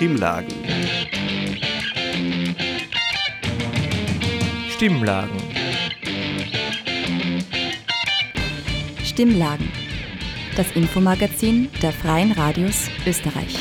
Stimmlagen. 0.00 0.54
Stimmlagen. 4.70 5.36
Stimmlagen. 9.04 9.68
Das 10.56 10.72
Infomagazin 10.72 11.68
der 11.82 11.92
Freien 11.92 12.32
Radios 12.32 12.88
Österreich. 13.06 13.58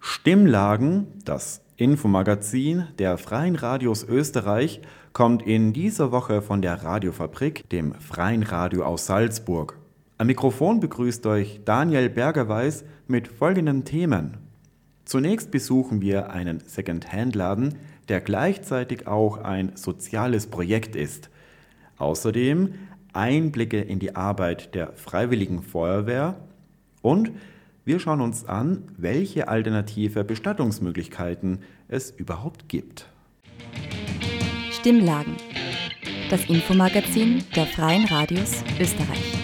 Stimmlagen, 0.00 1.06
das 1.24 1.62
Infomagazin 1.76 2.88
der 2.98 3.18
Freien 3.18 3.54
Radios 3.54 4.02
Österreich, 4.02 4.80
kommt 5.12 5.42
in 5.42 5.72
dieser 5.72 6.10
Woche 6.10 6.42
von 6.42 6.60
der 6.60 6.82
Radiofabrik, 6.82 7.70
dem 7.70 7.94
Freien 7.94 8.42
Radio 8.42 8.84
aus 8.84 9.06
Salzburg. 9.06 9.85
Am 10.18 10.28
Mikrofon 10.28 10.80
begrüßt 10.80 11.26
euch 11.26 11.60
Daniel 11.66 12.08
Bergerweis 12.08 12.86
mit 13.06 13.28
folgenden 13.28 13.84
Themen. 13.84 14.38
Zunächst 15.04 15.50
besuchen 15.50 16.00
wir 16.00 16.30
einen 16.30 16.60
Second-Hand-Laden, 16.60 17.74
der 18.08 18.22
gleichzeitig 18.22 19.06
auch 19.06 19.36
ein 19.36 19.76
soziales 19.76 20.46
Projekt 20.46 20.96
ist. 20.96 21.28
Außerdem 21.98 22.74
Einblicke 23.12 23.80
in 23.80 23.98
die 23.98 24.16
Arbeit 24.16 24.74
der 24.74 24.94
Freiwilligen 24.94 25.62
Feuerwehr 25.62 26.36
und 27.02 27.32
wir 27.84 28.00
schauen 28.00 28.22
uns 28.22 28.46
an, 28.46 28.84
welche 28.96 29.48
alternative 29.48 30.24
Bestattungsmöglichkeiten 30.24 31.58
es 31.88 32.10
überhaupt 32.10 32.70
gibt. 32.70 33.06
Stimmlagen. 34.72 35.36
Das 36.30 36.46
Infomagazin 36.46 37.44
der 37.54 37.66
Freien 37.66 38.06
Radios 38.06 38.64
Österreich. 38.80 39.35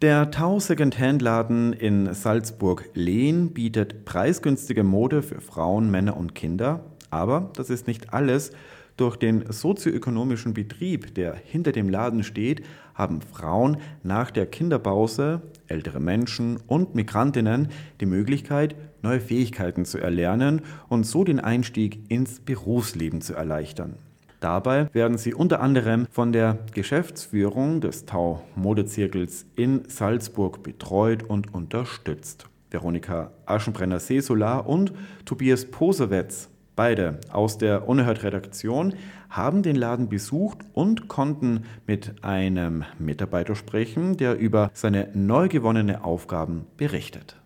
Der 0.00 0.30
Tau 0.30 0.60
Secondhand-Laden 0.60 1.72
in 1.72 2.14
Salzburg-Lehn 2.14 3.52
bietet 3.52 4.04
preisgünstige 4.04 4.84
Mode 4.84 5.22
für 5.22 5.40
Frauen, 5.40 5.90
Männer 5.90 6.16
und 6.16 6.36
Kinder. 6.36 6.84
Aber 7.10 7.50
das 7.56 7.68
ist 7.68 7.88
nicht 7.88 8.14
alles. 8.14 8.52
Durch 8.96 9.16
den 9.16 9.50
sozioökonomischen 9.50 10.54
Betrieb, 10.54 11.16
der 11.16 11.34
hinter 11.34 11.72
dem 11.72 11.88
Laden 11.88 12.22
steht, 12.22 12.64
haben 12.94 13.22
Frauen 13.22 13.78
nach 14.04 14.30
der 14.30 14.46
Kinderpause, 14.46 15.42
ältere 15.66 15.98
Menschen 15.98 16.60
und 16.68 16.94
Migrantinnen 16.94 17.66
die 18.00 18.06
Möglichkeit, 18.06 18.76
neue 19.02 19.18
Fähigkeiten 19.18 19.84
zu 19.84 19.98
erlernen 19.98 20.62
und 20.88 21.06
so 21.06 21.24
den 21.24 21.40
Einstieg 21.40 22.08
ins 22.08 22.38
Berufsleben 22.38 23.20
zu 23.20 23.34
erleichtern. 23.34 23.96
Dabei 24.40 24.88
werden 24.92 25.18
sie 25.18 25.34
unter 25.34 25.60
anderem 25.60 26.06
von 26.10 26.32
der 26.32 26.58
Geschäftsführung 26.72 27.80
des 27.80 28.06
Tau 28.06 28.44
Modezirkels 28.54 29.46
in 29.56 29.82
Salzburg 29.88 30.62
betreut 30.62 31.24
und 31.24 31.52
unterstützt. 31.52 32.46
Veronika 32.70 33.32
Aschenbrenner-Sesola 33.46 34.58
und 34.58 34.92
Tobias 35.24 35.64
Posewetz, 35.64 36.50
beide 36.76 37.18
aus 37.32 37.58
der 37.58 37.88
Unerhört-Redaktion, 37.88 38.94
haben 39.28 39.62
den 39.62 39.74
Laden 39.74 40.08
besucht 40.08 40.58
und 40.72 41.08
konnten 41.08 41.64
mit 41.86 42.22
einem 42.22 42.84
Mitarbeiter 42.98 43.56
sprechen, 43.56 44.16
der 44.16 44.38
über 44.38 44.70
seine 44.72 45.08
neu 45.14 45.48
gewonnene 45.48 46.04
Aufgaben 46.04 46.66
berichtet. 46.76 47.36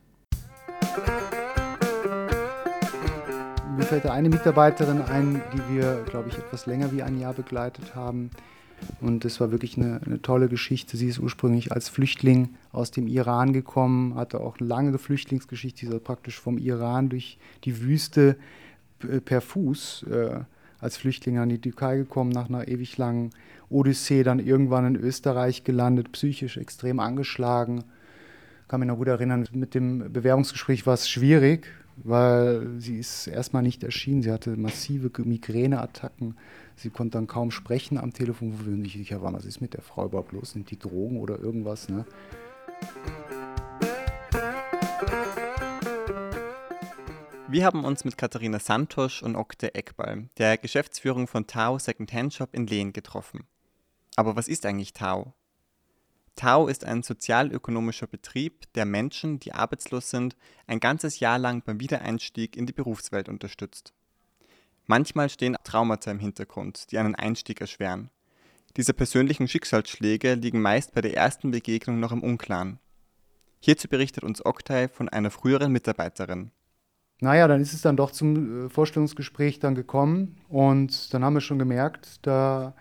Mir 3.77 3.85
fällt 3.85 4.05
da 4.05 4.13
eine 4.13 4.29
Mitarbeiterin 4.29 5.01
ein, 5.01 5.41
die 5.55 5.75
wir, 5.75 6.05
glaube 6.05 6.29
ich, 6.29 6.37
etwas 6.37 6.67
länger 6.67 6.93
wie 6.93 7.03
ein 7.03 7.19
Jahr 7.19 7.33
begleitet 7.33 7.95
haben. 7.95 8.31
Und 9.01 9.25
das 9.25 9.41
war 9.41 9.51
wirklich 9.51 9.79
eine, 9.79 10.01
eine, 10.05 10.21
tolle 10.21 10.49
Geschichte. 10.49 10.97
Sie 10.97 11.09
ist 11.09 11.19
ursprünglich 11.19 11.73
als 11.73 11.89
Flüchtling 11.89 12.51
aus 12.73 12.91
dem 12.91 13.07
Iran 13.07 13.53
gekommen, 13.53 14.15
hatte 14.15 14.41
auch 14.41 14.59
eine 14.59 14.69
lange 14.69 14.99
Flüchtlingsgeschichte. 14.99 15.87
Sie 15.87 15.95
ist 15.95 16.05
praktisch 16.05 16.39
vom 16.39 16.59
Iran 16.59 17.09
durch 17.09 17.39
die 17.65 17.81
Wüste 17.81 18.37
per 19.25 19.41
Fuß 19.41 20.07
äh, 20.11 20.41
als 20.79 20.99
Flüchtling 20.99 21.39
an 21.39 21.49
die 21.49 21.61
Türkei 21.61 21.97
gekommen, 21.97 22.31
nach 22.31 22.49
einer 22.49 22.69
ewig 22.69 22.99
langen 22.99 23.31
Odyssee, 23.71 24.23
dann 24.23 24.39
irgendwann 24.39 24.87
in 24.87 24.97
Österreich 24.97 25.65
gelandet, 25.65 26.13
psychisch 26.13 26.59
extrem 26.59 27.01
angeschlagen. 27.01 27.85
Kann 28.69 28.81
mich 28.81 28.89
noch 28.89 28.97
gut 28.97 29.09
erinnern, 29.09 29.47
mit 29.53 29.75
dem 29.75 30.13
Bewerbungsgespräch 30.13 30.87
war 30.87 30.95
es 30.95 31.09
schwierig, 31.09 31.69
weil 31.97 32.79
sie 32.79 32.99
ist 32.99 33.27
erstmal 33.27 33.63
nicht 33.63 33.85
erschienen. 33.85 34.23
Sie 34.23 34.31
hatte 34.31 34.57
massive 34.57 35.11
Migräneattacken. 35.23 36.37
Sie 36.77 36.91
konnte 36.91 37.19
dann 37.19 37.27
kaum 37.27 37.51
sprechen 37.51 37.99
am 37.99 38.13
Telefon, 38.13 38.55
wo 38.59 38.67
wir 38.67 38.77
nicht 38.77 38.97
sicher 38.97 39.23
waren, 39.23 39.35
was 39.35 39.45
ist 39.45 39.61
mit 39.61 39.75
der 39.75 39.83
Frau 39.83 40.07
überhaupt 40.07 40.33
los? 40.33 40.53
Sind 40.53 40.71
die 40.71 40.79
Drogen 40.79 41.21
oder 41.21 41.39
irgendwas? 41.39 41.89
Ne? 41.89 42.05
Wir 47.49 47.67
haben 47.67 47.85
uns 47.85 48.07
mit 48.07 48.17
Katharina 48.17 48.59
Santosch 48.59 49.23
und 49.23 49.37
Okte 49.37 49.75
Eckball, 49.75 50.31
der 50.39 50.57
Geschäftsführung 50.57 51.27
von 51.27 51.47
Tau 51.47 51.79
Secondhand 51.79 52.33
Shop 52.33 52.49
in 52.55 52.67
Lehn, 52.67 52.95
getroffen. 52.95 53.45
Aber 54.17 54.37
was 54.37 54.49
ist 54.49 54.65
eigentlich 54.65 54.95
Tau? 54.95 55.35
Tau 56.35 56.67
ist 56.67 56.85
ein 56.85 57.03
sozialökonomischer 57.03 58.07
Betrieb, 58.07 58.73
der 58.75 58.85
Menschen, 58.85 59.39
die 59.39 59.53
arbeitslos 59.53 60.11
sind, 60.11 60.37
ein 60.67 60.81
ganzes 60.81 61.21
Jahr 61.21 61.39
lang 61.39 61.63
beim 61.63 61.81
Wiedereinstieg 61.81 62.57
in 62.57 62.67
die 62.67 62.73
Berufswelt 62.73 63.29
unterstützt. 63.29 63.93
Manchmal 64.87 65.29
stehen 65.29 65.57
Traumata 65.63 66.11
im 66.11 66.19
Hintergrund, 66.19 66.91
die 66.91 66.99
einen 66.99 67.15
Einstieg 67.15 67.61
erschweren. 67.61 68.11
Diese 68.77 68.95
persönlichen 68.95 69.49
Schicksalsschläge 69.49 70.35
liegen 70.35 70.63
meist 70.63 70.95
bei 70.95 71.03
der 71.03 71.15
ersten 71.15 71.51
Begegnung 71.51 72.01
noch 72.01 72.13
im 72.13 72.23
Unklaren. 72.23 72.79
Hierzu 73.61 73.87
berichtet 73.87 74.25
uns 74.25 74.45
Oktay 74.45 74.89
von 74.89 75.09
einer 75.09 75.31
früheren 75.31 75.71
Mitarbeiterin. 75.71 76.51
Naja, 77.21 77.47
dann 77.47 77.61
ist 77.61 77.73
es 77.73 77.83
dann 77.83 77.97
doch 77.97 78.11
zum 78.11 78.67
äh, 78.67 78.69
Vorstellungsgespräch 78.69 79.61
dann 79.61 79.77
gekommen 79.77 80.41
und 80.49 81.15
dann 81.15 81.25
haben 81.25 81.35
wir 81.35 81.41
schon 81.41 81.61
gemerkt, 81.61 82.27
da 82.27 82.75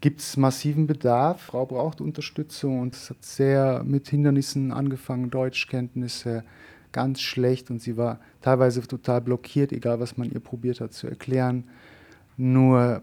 gibt 0.00 0.20
es 0.20 0.36
massiven 0.36 0.86
Bedarf. 0.86 1.42
Frau 1.42 1.66
braucht 1.66 2.00
Unterstützung 2.00 2.80
und 2.80 2.94
es 2.94 3.10
hat 3.10 3.24
sehr 3.24 3.82
mit 3.84 4.08
Hindernissen 4.08 4.72
angefangen, 4.72 5.30
Deutschkenntnisse 5.30 6.44
ganz 6.92 7.20
schlecht 7.20 7.70
und 7.70 7.82
sie 7.82 7.96
war 7.96 8.18
teilweise 8.40 8.80
total 8.82 9.20
blockiert, 9.20 9.72
egal 9.72 10.00
was 10.00 10.16
man 10.16 10.30
ihr 10.30 10.40
probiert 10.40 10.80
hat 10.80 10.92
zu 10.92 11.06
erklären. 11.06 11.64
Nur 12.36 13.02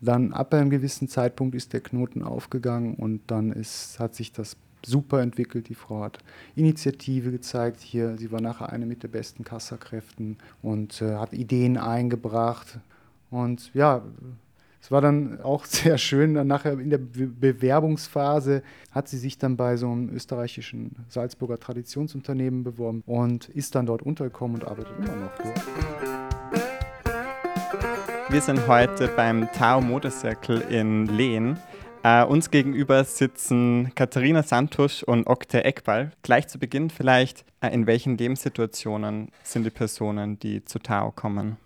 dann 0.00 0.32
ab 0.32 0.54
einem 0.54 0.70
gewissen 0.70 1.08
Zeitpunkt 1.08 1.54
ist 1.54 1.72
der 1.72 1.80
Knoten 1.80 2.22
aufgegangen 2.22 2.94
und 2.94 3.20
dann 3.26 3.52
ist, 3.52 3.98
hat 3.98 4.14
sich 4.14 4.32
das 4.32 4.56
super 4.84 5.20
entwickelt. 5.20 5.68
Die 5.68 5.74
Frau 5.74 6.02
hat 6.02 6.18
Initiative 6.54 7.30
gezeigt 7.30 7.80
hier. 7.80 8.16
Sie 8.16 8.30
war 8.30 8.40
nachher 8.40 8.70
eine 8.70 8.86
mit 8.86 9.02
der 9.02 9.08
besten 9.08 9.42
Kassakräften 9.42 10.36
und 10.62 11.02
äh, 11.02 11.16
hat 11.16 11.32
Ideen 11.32 11.76
eingebracht. 11.76 12.78
Und 13.30 13.72
ja, 13.74 14.02
es 14.86 14.92
war 14.92 15.00
dann 15.00 15.40
auch 15.40 15.64
sehr 15.64 15.98
schön, 15.98 16.34
dann 16.34 16.46
nachher 16.46 16.78
in 16.78 16.90
der 16.90 16.98
Be 16.98 17.26
Bewerbungsphase 17.26 18.62
hat 18.92 19.08
sie 19.08 19.18
sich 19.18 19.36
dann 19.36 19.56
bei 19.56 19.76
so 19.76 19.90
einem 19.90 20.10
österreichischen 20.14 20.94
Salzburger 21.08 21.58
Traditionsunternehmen 21.58 22.62
beworben 22.62 23.02
und 23.04 23.48
ist 23.48 23.74
dann 23.74 23.86
dort 23.86 24.02
untergekommen 24.02 24.60
und 24.60 24.68
arbeitet 24.68 24.92
immer 24.98 25.16
noch 25.16 25.32
dort. 25.38 25.60
Wir 28.28 28.40
sind 28.40 28.68
heute 28.68 29.08
beim 29.08 29.50
Tao 29.50 29.80
Modecircle 29.80 30.60
in 30.70 31.06
Lehn. 31.06 31.58
Uh, 32.04 32.24
uns 32.24 32.52
gegenüber 32.52 33.02
sitzen 33.02 33.90
Katharina 33.96 34.44
Santusch 34.44 35.02
und 35.02 35.26
Okte 35.26 35.64
Eckball. 35.64 36.12
Gleich 36.22 36.46
zu 36.46 36.60
Beginn 36.60 36.90
vielleicht, 36.90 37.44
uh, 37.64 37.66
in 37.66 37.88
welchen 37.88 38.16
Lebenssituationen 38.16 39.32
sind 39.42 39.64
die 39.64 39.70
Personen, 39.70 40.38
die 40.38 40.64
zu 40.64 40.78
Tao 40.78 41.10
kommen? 41.10 41.56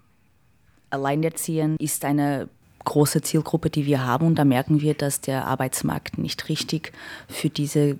Alleinerziehend 0.88 1.78
ist 1.78 2.06
eine 2.06 2.48
große 2.84 3.22
Zielgruppe, 3.22 3.70
die 3.70 3.86
wir 3.86 4.04
haben. 4.04 4.26
Und 4.26 4.36
da 4.36 4.44
merken 4.44 4.80
wir, 4.80 4.94
dass 4.94 5.20
der 5.20 5.46
Arbeitsmarkt 5.46 6.18
nicht 6.18 6.48
richtig 6.48 6.92
für 7.28 7.50
diese 7.50 7.98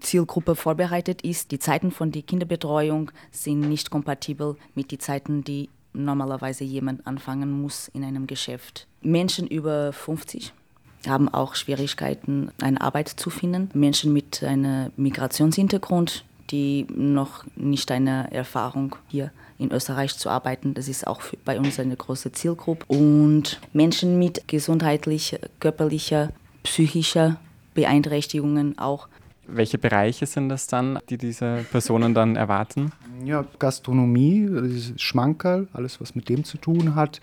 Zielgruppe 0.00 0.54
vorbereitet 0.54 1.22
ist. 1.22 1.50
Die 1.50 1.58
Zeiten 1.58 1.90
von 1.90 2.12
der 2.12 2.22
Kinderbetreuung 2.22 3.10
sind 3.30 3.60
nicht 3.60 3.90
kompatibel 3.90 4.56
mit 4.74 4.92
den 4.92 5.00
Zeiten, 5.00 5.42
die 5.42 5.68
normalerweise 5.92 6.64
jemand 6.64 7.06
anfangen 7.06 7.50
muss 7.50 7.88
in 7.88 8.04
einem 8.04 8.26
Geschäft. 8.26 8.86
Menschen 9.02 9.46
über 9.48 9.92
50 9.92 10.52
haben 11.08 11.28
auch 11.28 11.54
Schwierigkeiten, 11.54 12.52
eine 12.60 12.80
Arbeit 12.80 13.08
zu 13.08 13.30
finden. 13.30 13.70
Menschen 13.72 14.12
mit 14.12 14.42
einem 14.42 14.92
Migrationshintergrund, 14.96 16.24
die 16.50 16.86
noch 16.94 17.44
nicht 17.56 17.90
eine 17.90 18.30
Erfahrung 18.32 18.96
hier 19.08 19.30
in 19.58 19.72
Österreich 19.72 20.16
zu 20.16 20.28
arbeiten. 20.30 20.74
Das 20.74 20.88
ist 20.88 21.06
auch 21.06 21.20
bei 21.44 21.58
uns 21.58 21.78
eine 21.78 21.96
große 21.96 22.32
Zielgruppe. 22.32 22.84
Und 22.88 23.60
Menschen 23.72 24.18
mit 24.18 24.48
gesundheitlicher, 24.48 25.38
körperlicher, 25.60 26.30
psychischer 26.62 27.38
Beeinträchtigungen 27.74 28.78
auch. 28.78 29.08
Welche 29.46 29.78
Bereiche 29.78 30.26
sind 30.26 30.48
das 30.48 30.66
dann, 30.66 30.98
die 31.08 31.18
diese 31.18 31.66
Personen 31.70 32.14
dann 32.14 32.36
erwarten? 32.36 32.92
Ja, 33.24 33.44
Gastronomie, 33.58 34.48
Schmankerl, 34.96 35.68
alles 35.72 36.00
was 36.00 36.14
mit 36.14 36.28
dem 36.28 36.44
zu 36.44 36.56
tun 36.56 36.94
hat. 36.94 37.20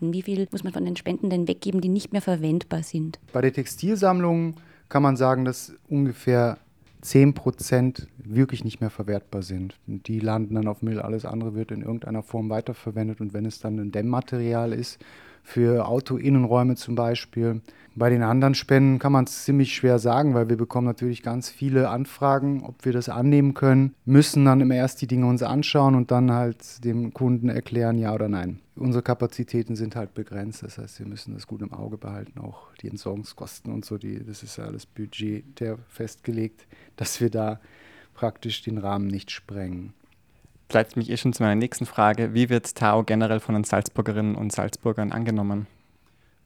Wie 0.00 0.22
viel 0.22 0.46
muss 0.50 0.64
man 0.64 0.72
von 0.72 0.84
den 0.84 0.96
Spenden 0.96 1.28
denn 1.30 1.48
weggeben, 1.48 1.80
die 1.80 1.88
nicht 1.88 2.12
mehr 2.12 2.22
verwendbar 2.22 2.82
sind? 2.82 3.18
Bei 3.32 3.40
der 3.40 3.52
Textilsammlung 3.52 4.54
kann 4.88 5.02
man 5.02 5.16
sagen, 5.16 5.44
dass 5.44 5.74
ungefähr 5.88 6.58
10 7.00 7.34
Prozent 7.34 8.08
wirklich 8.18 8.64
nicht 8.64 8.80
mehr 8.80 8.90
verwertbar 8.90 9.42
sind. 9.42 9.76
Die 9.86 10.20
landen 10.20 10.54
dann 10.54 10.68
auf 10.68 10.82
Müll, 10.82 11.00
alles 11.00 11.24
andere 11.24 11.54
wird 11.54 11.70
in 11.70 11.82
irgendeiner 11.82 12.22
Form 12.22 12.50
weiterverwendet. 12.50 13.20
Und 13.20 13.32
wenn 13.32 13.46
es 13.46 13.58
dann 13.58 13.78
ein 13.78 13.92
Dämmmaterial 13.92 14.72
ist, 14.72 14.98
für 15.42 15.86
Autoinnenräume 15.86 16.76
zum 16.76 16.94
Beispiel. 16.94 17.60
Bei 17.96 18.08
den 18.08 18.22
anderen 18.22 18.54
Spenden 18.54 18.98
kann 19.00 19.12
man 19.12 19.24
es 19.24 19.44
ziemlich 19.44 19.74
schwer 19.74 19.98
sagen, 19.98 20.32
weil 20.32 20.48
wir 20.48 20.56
bekommen 20.56 20.86
natürlich 20.86 21.22
ganz 21.22 21.50
viele 21.50 21.88
Anfragen, 21.88 22.62
ob 22.62 22.84
wir 22.84 22.92
das 22.92 23.08
annehmen 23.08 23.52
können, 23.52 23.94
müssen 24.04 24.44
dann 24.44 24.60
immer 24.60 24.76
erst 24.76 25.02
die 25.02 25.08
Dinge 25.08 25.26
uns 25.26 25.42
anschauen 25.42 25.96
und 25.96 26.10
dann 26.10 26.30
halt 26.30 26.84
dem 26.84 27.12
Kunden 27.12 27.48
erklären, 27.48 27.98
ja 27.98 28.14
oder 28.14 28.28
nein. 28.28 28.60
Unsere 28.76 29.02
Kapazitäten 29.02 29.74
sind 29.74 29.96
halt 29.96 30.14
begrenzt, 30.14 30.62
das 30.62 30.78
heißt, 30.78 31.00
wir 31.00 31.06
müssen 31.06 31.34
das 31.34 31.46
gut 31.46 31.62
im 31.62 31.72
Auge 31.72 31.98
behalten, 31.98 32.38
auch 32.38 32.72
die 32.80 32.88
Entsorgungskosten 32.88 33.72
und 33.72 33.84
so, 33.84 33.98
die, 33.98 34.24
das 34.24 34.44
ist 34.44 34.56
ja 34.56 34.64
alles 34.64 34.86
budgetär 34.86 35.76
festgelegt, 35.88 36.66
dass 36.96 37.20
wir 37.20 37.28
da 37.28 37.60
praktisch 38.14 38.62
den 38.62 38.78
Rahmen 38.78 39.08
nicht 39.08 39.30
sprengen 39.30 39.94
leitet 40.72 40.96
mich 40.96 41.10
eh 41.10 41.16
schon 41.16 41.32
zu 41.32 41.42
meiner 41.42 41.54
nächsten 41.54 41.86
Frage. 41.86 42.34
Wie 42.34 42.48
wird 42.48 42.74
Tao 42.74 43.02
generell 43.04 43.40
von 43.40 43.54
den 43.54 43.64
Salzburgerinnen 43.64 44.34
und 44.34 44.52
Salzburgern 44.52 45.12
angenommen? 45.12 45.66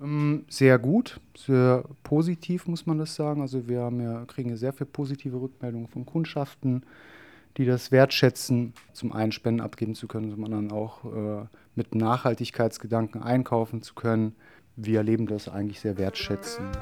Ähm, 0.00 0.44
sehr 0.49 0.79
gut, 0.79 1.21
sehr 1.37 1.85
positiv 2.03 2.67
muss 2.67 2.87
man 2.87 2.99
das 2.99 3.15
sagen. 3.15 3.41
Also 3.41 3.69
wir 3.69 3.91
ja, 3.91 4.25
kriegen 4.26 4.56
sehr 4.56 4.73
viele 4.73 4.87
positive 4.87 5.41
Rückmeldungen 5.41 5.88
von 5.88 6.05
Kundschaften, 6.05 6.85
die 7.56 7.65
das 7.65 7.93
wertschätzen, 7.93 8.75
zum 8.93 9.12
einen 9.12 9.32
Spenden 9.32 9.61
abgeben 9.61 9.94
zu 9.94 10.09
können, 10.09 10.31
zum 10.31 10.44
anderen 10.44 10.73
auch 10.73 11.05
äh, 11.05 11.47
mit 11.75 11.94
Nachhaltigkeitsgedanken 11.94 13.23
einkaufen 13.23 13.82
zu 13.82 13.94
können. 13.94 14.35
Wir 14.76 14.99
erleben 14.99 15.26
das 15.26 15.49
eigentlich 15.49 15.81
sehr 15.81 15.97
wertschätzend. 15.99 16.76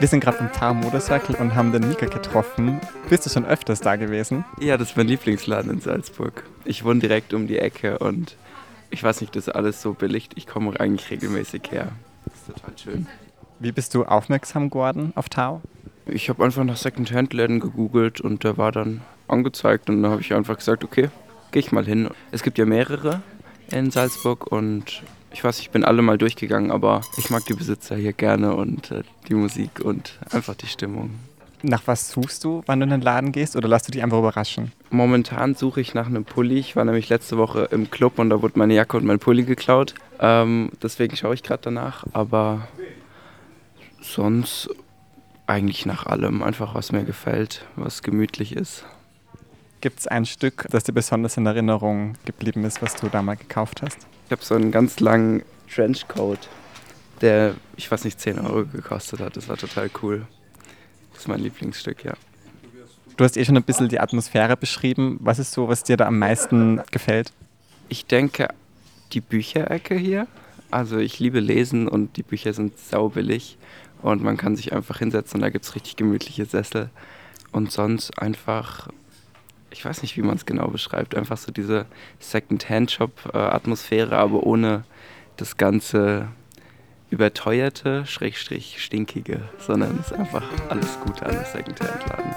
Wir 0.00 0.08
sind 0.08 0.20
gerade 0.20 0.38
im 0.38 0.52
Tar 0.52 0.74
Motorcycle 0.74 1.34
und 1.36 1.54
haben 1.54 1.72
den 1.72 1.88
Mika 1.88 2.06
getroffen. 2.06 2.80
Bist 3.08 3.26
du 3.26 3.30
schon 3.30 3.44
öfters 3.44 3.80
da 3.80 3.96
gewesen? 3.96 4.44
Ja, 4.60 4.76
das 4.76 4.90
ist 4.90 4.96
mein 4.96 5.08
Lieblingsladen 5.08 5.70
in 5.70 5.80
Salzburg. 5.80 6.44
Ich 6.64 6.84
wohne 6.84 7.00
direkt 7.00 7.34
um 7.34 7.46
die 7.46 7.58
Ecke 7.58 7.98
und 7.98 8.36
ich 8.90 9.02
weiß 9.02 9.20
nicht, 9.20 9.34
das 9.34 9.48
ist 9.48 9.54
alles 9.54 9.82
so 9.82 9.94
billig. 9.94 10.30
Ich 10.36 10.46
komme 10.46 10.78
eigentlich 10.78 11.10
regelmäßig 11.10 11.62
her. 11.70 11.88
Das 12.24 12.34
ist 12.34 12.46
total 12.46 12.78
schön. 12.78 13.06
Wie 13.58 13.72
bist 13.72 13.94
du 13.94 14.04
aufmerksam 14.04 14.70
geworden 14.70 15.12
auf 15.16 15.28
Tau? 15.28 15.60
Ich 16.06 16.28
habe 16.28 16.44
einfach 16.44 16.64
nach 16.64 16.76
Secondhand-Läden 16.76 17.60
gegoogelt 17.60 18.20
und 18.20 18.44
der 18.44 18.56
war 18.56 18.72
dann 18.72 19.02
angezeigt 19.26 19.90
und 19.90 20.02
da 20.02 20.10
habe 20.10 20.20
ich 20.20 20.32
einfach 20.32 20.56
gesagt, 20.56 20.84
okay, 20.84 21.10
gehe 21.50 21.60
ich 21.60 21.72
mal 21.72 21.84
hin. 21.84 22.08
Es 22.30 22.42
gibt 22.42 22.56
ja 22.56 22.64
mehrere 22.64 23.20
in 23.70 23.90
Salzburg 23.90 24.50
und 24.50 25.02
ich 25.38 25.44
weiß, 25.44 25.60
ich 25.60 25.70
bin 25.70 25.84
alle 25.84 26.02
mal 26.02 26.18
durchgegangen, 26.18 26.72
aber 26.72 27.00
ich 27.16 27.30
mag 27.30 27.44
die 27.44 27.54
Besitzer 27.54 27.94
hier 27.94 28.12
gerne 28.12 28.56
und 28.56 28.90
äh, 28.90 29.04
die 29.28 29.34
Musik 29.34 29.78
und 29.80 30.18
einfach 30.32 30.56
die 30.56 30.66
Stimmung. 30.66 31.10
Nach 31.62 31.82
was 31.86 32.10
suchst 32.10 32.42
du, 32.42 32.64
wann 32.66 32.80
du 32.80 32.84
in 32.84 32.90
den 32.90 33.02
Laden 33.02 33.30
gehst 33.30 33.54
oder 33.54 33.68
lässt 33.68 33.86
du 33.86 33.92
dich 33.92 34.02
einfach 34.02 34.18
überraschen? 34.18 34.72
Momentan 34.90 35.54
suche 35.54 35.80
ich 35.80 35.94
nach 35.94 36.08
einem 36.08 36.24
Pulli. 36.24 36.58
Ich 36.58 36.74
war 36.74 36.84
nämlich 36.84 37.08
letzte 37.08 37.38
Woche 37.38 37.68
im 37.70 37.88
Club 37.88 38.18
und 38.18 38.30
da 38.30 38.42
wurde 38.42 38.58
meine 38.58 38.74
Jacke 38.74 38.96
und 38.96 39.04
mein 39.04 39.20
Pulli 39.20 39.44
geklaut. 39.44 39.94
Ähm, 40.18 40.72
deswegen 40.82 41.14
schaue 41.14 41.34
ich 41.34 41.44
gerade 41.44 41.62
danach. 41.62 42.04
Aber 42.12 42.66
sonst 44.00 44.68
eigentlich 45.46 45.86
nach 45.86 46.04
allem. 46.04 46.42
Einfach 46.42 46.74
was 46.74 46.90
mir 46.90 47.04
gefällt, 47.04 47.64
was 47.76 48.02
gemütlich 48.02 48.56
ist. 48.56 48.84
Gibt 49.80 50.00
es 50.00 50.06
ein 50.08 50.26
Stück, 50.26 50.66
das 50.70 50.82
dir 50.84 50.92
besonders 50.92 51.36
in 51.36 51.46
Erinnerung 51.46 52.14
geblieben 52.24 52.64
ist, 52.64 52.82
was 52.82 52.96
du 52.96 53.08
da 53.08 53.22
mal 53.22 53.36
gekauft 53.36 53.82
hast? 53.82 53.98
Ich 54.26 54.32
habe 54.32 54.44
so 54.44 54.56
einen 54.56 54.72
ganz 54.72 54.98
langen 54.98 55.42
Trenchcoat, 55.72 56.48
der, 57.20 57.54
ich 57.76 57.88
weiß 57.90 58.04
nicht, 58.04 58.18
10 58.18 58.40
Euro 58.40 58.66
gekostet 58.66 59.20
hat. 59.20 59.36
Das 59.36 59.48
war 59.48 59.56
total 59.56 59.88
cool. 60.02 60.26
Das 61.12 61.22
ist 61.22 61.28
mein 61.28 61.40
Lieblingsstück, 61.40 62.04
ja. 62.04 62.14
Du 63.16 63.24
hast 63.24 63.36
eh 63.36 63.44
schon 63.44 63.56
ein 63.56 63.62
bisschen 63.62 63.88
die 63.88 64.00
Atmosphäre 64.00 64.56
beschrieben. 64.56 65.18
Was 65.20 65.38
ist 65.38 65.52
so, 65.52 65.68
was 65.68 65.84
dir 65.84 65.96
da 65.96 66.06
am 66.06 66.18
meisten 66.18 66.82
gefällt? 66.90 67.32
Ich 67.88 68.06
denke, 68.06 68.48
die 69.12 69.20
Bücherecke 69.20 69.94
hier. 69.94 70.26
Also 70.70 70.98
ich 70.98 71.18
liebe 71.20 71.40
Lesen 71.40 71.88
und 71.88 72.16
die 72.16 72.22
Bücher 72.22 72.52
sind 72.52 72.78
saubillig 72.78 73.58
und 74.02 74.22
man 74.22 74.36
kann 74.36 74.54
sich 74.54 74.72
einfach 74.72 74.98
hinsetzen 74.98 75.38
und 75.38 75.42
da 75.42 75.50
gibt 75.50 75.64
es 75.64 75.74
richtig 75.74 75.96
gemütliche 75.96 76.44
Sessel. 76.44 76.90
Und 77.50 77.72
sonst 77.72 78.18
einfach 78.18 78.88
ich 79.70 79.84
weiß 79.84 80.02
nicht, 80.02 80.16
wie 80.16 80.22
man 80.22 80.36
es 80.36 80.46
genau 80.46 80.68
beschreibt, 80.68 81.14
einfach 81.16 81.36
so 81.36 81.52
diese 81.52 81.86
Second-Hand-Shop-Atmosphäre, 82.20 84.16
aber 84.16 84.44
ohne 84.44 84.84
das 85.36 85.56
ganze 85.56 86.28
überteuerte, 87.10 88.04
schrägstrich 88.06 88.82
stinkige, 88.82 89.48
sondern 89.58 89.98
es 90.00 90.10
ist 90.10 90.18
einfach 90.18 90.44
alles 90.68 90.98
Gute 91.00 91.24
an 91.26 91.32
der 91.32 91.44
Second-Hand-Laden. 91.44 92.34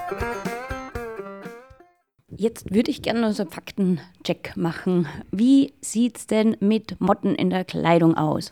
Jetzt 2.30 2.74
würde 2.74 2.90
ich 2.90 3.02
gerne 3.02 3.26
einen 3.26 3.52
Faktencheck 3.52 4.54
machen. 4.56 5.08
Wie 5.32 5.74
sieht 5.82 6.18
es 6.18 6.28
denn 6.28 6.56
mit 6.60 7.00
Motten 7.02 7.36
in 7.36 7.50
der 7.50 7.66
Kleidung 7.66 8.16
aus? 8.16 8.52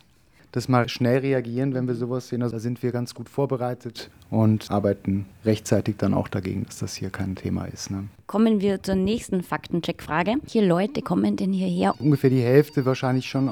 Das 0.52 0.68
mal 0.68 0.90
schnell 0.90 1.20
reagieren, 1.20 1.74
wenn 1.74 1.88
wir 1.88 1.96
sowas 1.96 2.28
sehen. 2.28 2.42
Also 2.42 2.56
da 2.56 2.60
sind 2.60 2.82
wir 2.82 2.92
ganz 2.92 3.14
gut 3.14 3.30
vorbereitet 3.30 4.10
und 4.32 4.70
arbeiten 4.72 5.26
rechtzeitig 5.46 5.98
dann 5.98 6.14
auch 6.14 6.28
dagegen, 6.28 6.66
dass 6.66 6.80
das 6.80 6.96
hier 6.96 7.10
kein 7.10 7.36
Thema 7.36 7.66
ist. 7.66 7.92
Ne? 7.92 8.08
Kommen 8.26 8.62
wir 8.62 8.82
zur 8.82 8.96
nächsten 8.96 9.44
Faktencheck-Frage. 9.44 10.36
Welche 10.42 10.66
Leute 10.66 11.02
kommen 11.02 11.36
denn 11.36 11.54
hierher? 11.54 11.94
Ungefähr 12.00 12.30
die 12.30 12.42
Hälfte 12.42 12.86
wahrscheinlich 12.86 13.28
schon 13.28 13.50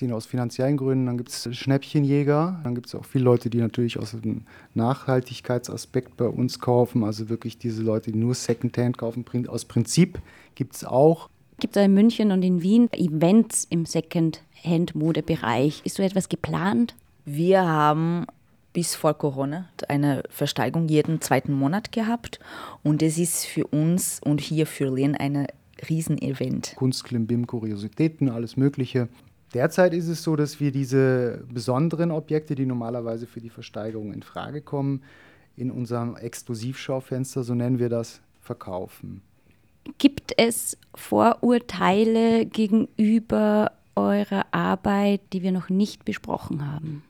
Linie 0.00 0.16
aus 0.16 0.26
finanziellen 0.26 0.76
Gründen. 0.76 1.06
Dann 1.06 1.18
gibt 1.18 1.30
es 1.30 1.56
Schnäppchenjäger. 1.56 2.60
Dann 2.64 2.74
gibt 2.74 2.86
es 2.86 2.94
auch 2.94 3.04
viele 3.04 3.24
Leute, 3.24 3.50
die 3.50 3.58
natürlich 3.58 3.98
aus 3.98 4.12
dem 4.12 4.42
Nachhaltigkeitsaspekt 4.74 6.16
bei 6.16 6.26
uns 6.26 6.58
kaufen. 6.58 7.04
Also 7.04 7.28
wirklich 7.28 7.58
diese 7.58 7.82
Leute, 7.82 8.12
die 8.12 8.18
nur 8.18 8.34
Secondhand 8.34 8.98
kaufen. 8.98 9.24
Aus 9.48 9.64
Prinzip 9.64 10.20
gibt 10.54 10.76
es 10.76 10.84
auch. 10.84 11.28
Gibt 11.60 11.76
es 11.76 11.84
in 11.84 11.94
München 11.94 12.32
und 12.32 12.42
in 12.42 12.62
Wien 12.62 12.92
Events 12.92 13.66
im 13.70 13.86
Second 13.86 14.42
Handmodebereich. 14.64 15.82
Ist 15.84 15.96
so 15.96 16.02
etwas 16.02 16.28
geplant? 16.28 16.94
Wir 17.24 17.64
haben 17.66 18.26
bis 18.72 18.94
vor 18.94 19.14
Corona 19.14 19.68
eine 19.88 20.24
Versteigerung 20.28 20.88
jeden 20.88 21.20
zweiten 21.20 21.52
Monat 21.52 21.92
gehabt 21.92 22.40
und 22.82 23.02
es 23.02 23.18
ist 23.18 23.46
für 23.46 23.66
uns 23.68 24.20
und 24.22 24.40
hier 24.40 24.66
für 24.66 24.92
Lehn 24.92 25.14
ein 25.14 25.46
Riesenevent. 25.88 26.74
Kunst, 26.76 27.04
Klimbim, 27.04 27.46
Kuriositäten, 27.46 28.28
alles 28.28 28.56
Mögliche. 28.56 29.08
Derzeit 29.54 29.94
ist 29.94 30.08
es 30.08 30.22
so, 30.24 30.34
dass 30.34 30.58
wir 30.58 30.72
diese 30.72 31.44
besonderen 31.52 32.10
Objekte, 32.10 32.56
die 32.56 32.66
normalerweise 32.66 33.26
für 33.26 33.40
die 33.40 33.50
Versteigerung 33.50 34.12
in 34.12 34.22
Frage 34.22 34.60
kommen, 34.60 35.02
in 35.56 35.70
unserem 35.70 36.16
Exklusivschaufenster, 36.16 37.44
so 37.44 37.54
nennen 37.54 37.78
wir 37.78 37.88
das, 37.88 38.20
verkaufen. 38.40 39.22
Gibt 39.98 40.32
es 40.36 40.76
Vorurteile 40.94 42.46
gegenüber 42.46 43.70
eurer 43.96 44.46
Arbeit, 44.50 45.20
die 45.32 45.42
wir 45.42 45.52
noch 45.52 45.68
nicht 45.68 46.04
besprochen 46.04 46.70
haben? 46.70 47.02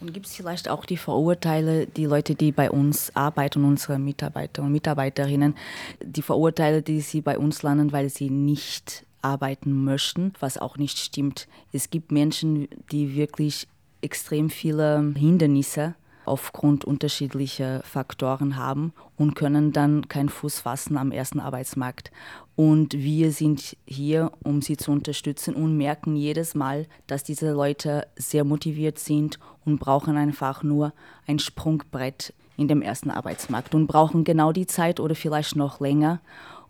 Und 0.00 0.12
gibt 0.12 0.26
es 0.26 0.34
vielleicht 0.34 0.68
auch 0.68 0.84
die 0.84 0.96
Verurteile, 0.96 1.86
die 1.86 2.04
Leute, 2.04 2.34
die 2.34 2.52
bei 2.52 2.70
uns 2.70 3.14
arbeiten, 3.16 3.64
unsere 3.64 3.98
Mitarbeiter 3.98 4.62
und 4.62 4.72
Mitarbeiterinnen, 4.72 5.54
die 6.02 6.22
Verurteile, 6.22 6.82
die 6.82 7.00
sie 7.00 7.20
bei 7.20 7.38
uns 7.38 7.62
landen, 7.62 7.92
weil 7.92 8.10
sie 8.10 8.28
nicht 8.28 9.06
arbeiten 9.22 9.84
möchten, 9.84 10.34
was 10.40 10.58
auch 10.58 10.76
nicht 10.76 10.98
stimmt. 10.98 11.48
Es 11.72 11.88
gibt 11.88 12.12
Menschen, 12.12 12.68
die 12.92 13.16
wirklich 13.16 13.66
extrem 14.02 14.50
viele 14.50 15.14
Hindernisse 15.16 15.94
aufgrund 16.24 16.84
unterschiedlicher 16.84 17.82
Faktoren 17.82 18.56
haben 18.56 18.92
und 19.16 19.34
können 19.34 19.72
dann 19.72 20.08
keinen 20.08 20.28
Fuß 20.28 20.60
fassen 20.60 20.96
am 20.96 21.12
ersten 21.12 21.40
Arbeitsmarkt. 21.40 22.10
Und 22.56 22.94
wir 22.94 23.32
sind 23.32 23.76
hier, 23.86 24.32
um 24.42 24.62
sie 24.62 24.76
zu 24.76 24.92
unterstützen 24.92 25.54
und 25.54 25.76
merken 25.76 26.16
jedes 26.16 26.54
Mal, 26.54 26.86
dass 27.06 27.24
diese 27.24 27.52
Leute 27.52 28.06
sehr 28.16 28.44
motiviert 28.44 28.98
sind 28.98 29.38
und 29.64 29.80
brauchen 29.80 30.16
einfach 30.16 30.62
nur 30.62 30.92
ein 31.26 31.38
Sprungbrett 31.38 32.32
in 32.56 32.68
dem 32.68 32.82
ersten 32.82 33.10
Arbeitsmarkt 33.10 33.74
und 33.74 33.86
brauchen 33.86 34.24
genau 34.24 34.52
die 34.52 34.66
Zeit 34.66 35.00
oder 35.00 35.14
vielleicht 35.14 35.56
noch 35.56 35.80
länger, 35.80 36.20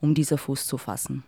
um 0.00 0.14
diesen 0.14 0.38
Fuß 0.38 0.66
zu 0.66 0.78
fassen. 0.78 1.22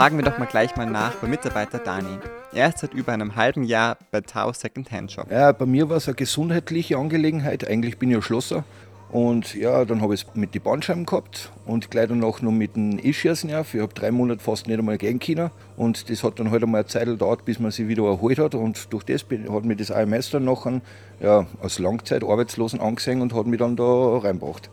Fragen 0.00 0.16
wir 0.16 0.24
doch 0.24 0.38
mal 0.38 0.46
gleich 0.46 0.74
mal 0.76 0.86
nach 0.86 1.16
bei 1.16 1.28
Mitarbeiter 1.28 1.78
Dani. 1.78 2.18
Er 2.54 2.70
ist 2.70 2.78
seit 2.78 2.94
über 2.94 3.12
einem 3.12 3.36
halben 3.36 3.64
Jahr 3.64 3.98
bei 4.10 4.22
Tau 4.22 4.50
Secondhand 4.50 5.12
Shop. 5.12 5.30
Ja, 5.30 5.52
bei 5.52 5.66
mir 5.66 5.90
war 5.90 5.98
es 5.98 6.08
eine 6.08 6.14
gesundheitliche 6.14 6.96
Angelegenheit. 6.96 7.68
Eigentlich 7.68 7.98
bin 7.98 8.08
ich 8.08 8.14
ja 8.14 8.22
Schlosser. 8.22 8.64
Und 9.10 9.54
ja, 9.54 9.84
dann 9.84 10.00
habe 10.00 10.14
ich 10.14 10.22
es 10.22 10.34
mit 10.34 10.54
den 10.54 10.62
Bandscheiben 10.62 11.04
gehabt 11.04 11.52
und 11.66 11.90
gleich 11.90 12.08
danach 12.08 12.40
noch 12.40 12.50
mit 12.50 12.76
dem 12.76 12.98
E-Schießnerv. 12.98 13.74
Ich 13.74 13.82
habe 13.82 13.92
drei 13.92 14.10
Monate 14.10 14.42
fast 14.42 14.68
nicht 14.68 14.78
einmal 14.78 14.96
gehen 14.96 15.18
können. 15.18 15.50
Und 15.76 16.08
das 16.08 16.24
hat 16.24 16.40
dann 16.40 16.50
halt 16.50 16.62
einmal 16.62 16.80
eine 16.80 16.88
Zeit 16.88 17.04
gedauert, 17.04 17.44
bis 17.44 17.58
man 17.58 17.70
sich 17.70 17.86
wieder 17.86 18.04
erholt 18.04 18.38
hat. 18.38 18.54
Und 18.54 18.90
durch 18.94 19.04
das 19.04 19.26
hat 19.50 19.64
mir 19.66 19.76
das 19.76 19.90
AMS 19.90 20.30
dann 20.30 20.46
nachher 20.46 20.80
ja, 21.20 21.46
als 21.60 21.78
Langzeitarbeitslosen 21.78 22.80
angesehen 22.80 23.20
und 23.20 23.34
hat 23.34 23.44
mich 23.44 23.58
dann 23.58 23.76
da 23.76 24.16
reingebracht. 24.16 24.70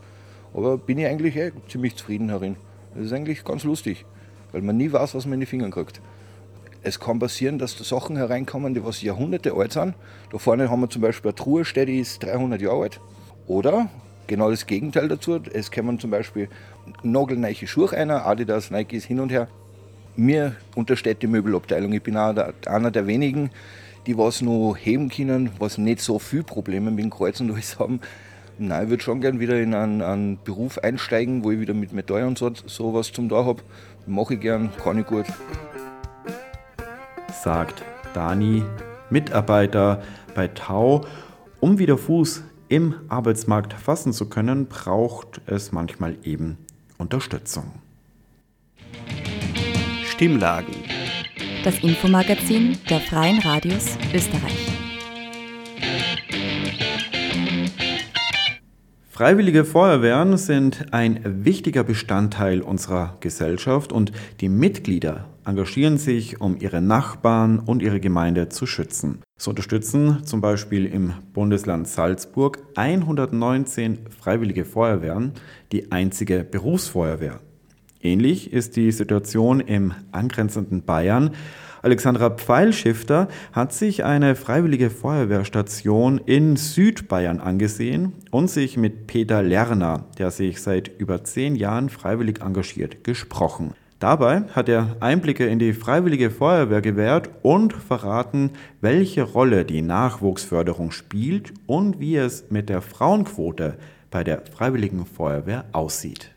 Aber 0.54 0.78
bin 0.78 0.96
ich 0.96 1.04
eigentlich 1.04 1.36
eh 1.36 1.52
ziemlich 1.68 1.96
zufrieden 1.96 2.30
herin. 2.30 2.56
Das 2.94 3.04
ist 3.04 3.12
eigentlich 3.12 3.44
ganz 3.44 3.64
lustig, 3.64 4.06
weil 4.52 4.62
man 4.62 4.76
nie 4.76 4.92
weiß, 4.92 5.14
was 5.14 5.26
man 5.26 5.34
in 5.34 5.40
die 5.40 5.46
Finger 5.46 5.70
kriegt. 5.70 6.00
Es 6.82 7.00
kann 7.00 7.18
passieren, 7.18 7.58
dass 7.58 7.76
da 7.76 7.84
Sachen 7.84 8.16
hereinkommen, 8.16 8.72
die 8.72 8.84
was 8.84 9.02
Jahrhunderte 9.02 9.52
alt 9.52 9.72
sind. 9.72 9.94
Da 10.30 10.38
vorne 10.38 10.70
haben 10.70 10.80
wir 10.80 10.88
zum 10.88 11.02
Beispiel 11.02 11.30
eine 11.30 11.34
Truhe, 11.34 11.64
die 11.64 11.98
ist 11.98 12.22
300 12.22 12.60
Jahre 12.60 12.82
alt. 12.82 13.00
Oder 13.46 13.90
genau 14.26 14.50
das 14.50 14.66
Gegenteil 14.66 15.08
dazu. 15.08 15.40
Es 15.52 15.70
kommen 15.72 15.98
zum 15.98 16.10
Beispiel 16.10 16.48
nagelneiche 17.02 17.66
Schuhe 17.66 17.92
einer, 17.92 18.26
Adidas, 18.26 18.70
Nike 18.70 19.00
hin 19.00 19.20
und 19.20 19.32
her. 19.32 19.48
Mir 20.16 20.54
untersteht 20.76 21.22
die 21.22 21.26
Möbelabteilung. 21.26 21.92
Ich 21.92 22.02
bin 22.02 22.16
einer 22.16 22.90
der 22.90 23.06
wenigen, 23.06 23.50
die 24.06 24.16
was 24.16 24.40
noch 24.40 24.76
heben 24.76 25.08
können, 25.10 25.50
was 25.58 25.78
nicht 25.78 26.00
so 26.00 26.18
viel 26.18 26.42
Probleme 26.42 26.90
mit 26.90 27.04
dem 27.04 27.10
Kreuz 27.10 27.40
und 27.40 27.50
alles 27.50 27.78
haben. 27.78 28.00
Nein, 28.60 28.84
ich 28.84 28.90
würde 28.90 29.02
schon 29.02 29.20
gerne 29.20 29.38
wieder 29.38 29.60
in 29.60 29.72
einen, 29.72 30.02
einen, 30.02 30.38
Beruf 30.42 30.78
einsteigen, 30.78 31.44
wo 31.44 31.52
ich 31.52 31.60
wieder 31.60 31.74
mit 31.74 31.92
Metall 31.92 32.24
und 32.24 32.38
so, 32.38 32.50
sowas 32.66 33.12
zum 33.12 33.28
da 33.28 33.44
habe. 33.44 33.62
Mache 34.06 34.34
ich 34.34 34.40
gern, 34.40 34.70
kann 34.82 34.98
ich 34.98 35.06
gut. 35.06 35.26
Sagt 37.32 37.84
Dani, 38.14 38.64
Mitarbeiter 39.10 40.02
bei 40.34 40.48
Tau. 40.48 41.02
Um 41.60 41.78
wieder 41.78 41.96
Fuß 41.96 42.42
im 42.68 42.94
Arbeitsmarkt 43.08 43.74
fassen 43.74 44.12
zu 44.12 44.28
können, 44.28 44.66
braucht 44.66 45.40
es 45.46 45.70
manchmal 45.70 46.16
eben 46.24 46.58
Unterstützung. 46.98 47.64
Stimmlagen. 50.04 50.74
Das 51.62 51.78
Infomagazin 51.78 52.76
der 52.90 53.00
Freien 53.00 53.38
Radios 53.38 53.96
Österreich. 54.12 54.67
Freiwillige 59.18 59.64
Feuerwehren 59.64 60.36
sind 60.36 60.92
ein 60.92 61.44
wichtiger 61.44 61.82
Bestandteil 61.82 62.60
unserer 62.60 63.16
Gesellschaft 63.18 63.90
und 63.90 64.12
die 64.40 64.48
Mitglieder 64.48 65.24
engagieren 65.44 65.98
sich, 65.98 66.40
um 66.40 66.56
ihre 66.60 66.80
Nachbarn 66.80 67.58
und 67.58 67.82
ihre 67.82 67.98
Gemeinde 67.98 68.48
zu 68.48 68.64
schützen. 68.64 69.22
So 69.36 69.50
unterstützen 69.50 70.24
zum 70.24 70.40
Beispiel 70.40 70.86
im 70.86 71.14
Bundesland 71.32 71.88
Salzburg 71.88 72.60
119 72.76 73.98
Freiwillige 74.20 74.64
Feuerwehren 74.64 75.32
die 75.72 75.90
einzige 75.90 76.44
Berufsfeuerwehr. 76.44 77.40
Ähnlich 78.00 78.52
ist 78.52 78.76
die 78.76 78.92
Situation 78.92 79.58
im 79.58 79.94
angrenzenden 80.12 80.84
Bayern. 80.84 81.32
Alexandra 81.82 82.30
Pfeilschifter 82.30 83.28
hat 83.52 83.72
sich 83.72 84.04
eine 84.04 84.34
freiwillige 84.34 84.90
Feuerwehrstation 84.90 86.18
in 86.18 86.56
Südbayern 86.56 87.40
angesehen 87.40 88.12
und 88.30 88.50
sich 88.50 88.76
mit 88.76 89.06
Peter 89.06 89.42
Lerner, 89.42 90.06
der 90.18 90.30
sich 90.30 90.60
seit 90.60 90.88
über 90.98 91.24
zehn 91.24 91.54
Jahren 91.54 91.88
freiwillig 91.88 92.40
engagiert, 92.40 93.04
gesprochen. 93.04 93.74
Dabei 93.98 94.42
hat 94.52 94.68
er 94.68 94.96
Einblicke 95.00 95.46
in 95.46 95.58
die 95.58 95.72
freiwillige 95.72 96.30
Feuerwehr 96.30 96.80
gewährt 96.80 97.30
und 97.42 97.72
verraten, 97.72 98.52
welche 98.80 99.22
Rolle 99.22 99.64
die 99.64 99.82
Nachwuchsförderung 99.82 100.92
spielt 100.92 101.52
und 101.66 101.98
wie 101.98 102.16
es 102.16 102.48
mit 102.50 102.68
der 102.68 102.80
Frauenquote 102.80 103.76
bei 104.10 104.22
der 104.22 104.44
freiwilligen 104.46 105.04
Feuerwehr 105.04 105.64
aussieht. 105.72 106.30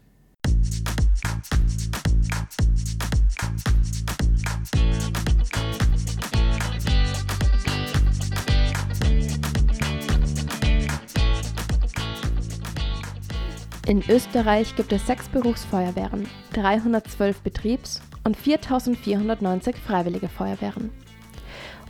In 13.91 14.01
Österreich 14.07 14.73
gibt 14.77 14.93
es 14.93 15.05
sechs 15.05 15.27
Berufsfeuerwehren, 15.27 16.25
312 16.53 17.41
Betriebs- 17.41 18.01
und 18.23 18.37
4490 18.37 19.75
Freiwillige 19.75 20.29
Feuerwehren. 20.29 20.91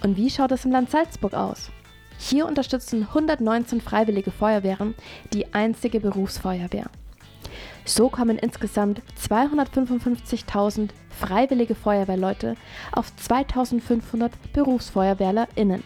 Und 0.02 0.18
wie 0.18 0.32
schaut 0.32 0.52
es 0.52 0.66
im 0.66 0.72
Land 0.72 0.90
Salzburg 0.90 1.36
aus? 1.36 1.70
Hier 2.18 2.48
unterstützen 2.48 3.04
119 3.04 3.82
Freiwillige 3.82 4.32
Feuerwehren 4.32 4.96
die 5.32 5.54
einzige 5.54 6.00
Berufsfeuerwehr. 6.00 6.90
So 7.86 8.10
kommen 8.10 8.40
insgesamt 8.40 9.04
255.000 9.24 10.90
freiwillige 11.12 11.76
Feuerwehrleute 11.76 12.56
auf 12.94 13.16
2500 13.16 14.32
BerufsfeuerwehrlerInnen. 14.54 15.84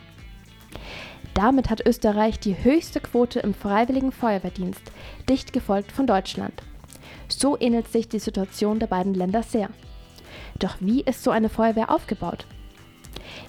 Damit 1.35 1.69
hat 1.69 1.85
Österreich 1.85 2.39
die 2.39 2.63
höchste 2.63 3.01
Quote 3.01 3.41
im 3.41 3.53
freiwilligen 3.53 4.13
Feuerwehrdienst, 4.13 4.81
dicht 5.27 5.51
gefolgt 5.51 5.91
von 5.91 6.07
Deutschland. 6.07 6.53
So 7.27 7.59
ähnelt 7.59 7.89
sich 7.89 8.07
die 8.07 8.19
Situation 8.19 8.79
der 8.79 8.87
beiden 8.87 9.13
Länder 9.13 9.43
sehr. 9.43 9.69
Doch 10.59 10.77
wie 10.79 11.01
ist 11.01 11.23
so 11.23 11.31
eine 11.31 11.49
Feuerwehr 11.49 11.91
aufgebaut? 11.91 12.47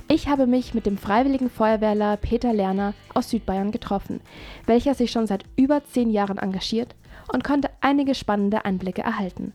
Ich 0.08 0.26
habe 0.26 0.48
mich 0.48 0.74
mit 0.74 0.84
dem 0.84 0.98
freiwilligen 0.98 1.48
Feuerwehrler 1.48 2.16
Peter 2.16 2.52
Lerner 2.52 2.92
aus 3.14 3.30
Südbayern 3.30 3.70
getroffen, 3.70 4.20
welcher 4.66 4.94
sich 4.94 5.12
schon 5.12 5.28
seit 5.28 5.44
über 5.54 5.84
zehn 5.84 6.10
Jahren 6.10 6.38
engagiert 6.38 6.96
und 7.32 7.44
konnte 7.44 7.70
einige 7.80 8.16
spannende 8.16 8.64
Einblicke 8.64 9.02
erhalten 9.02 9.52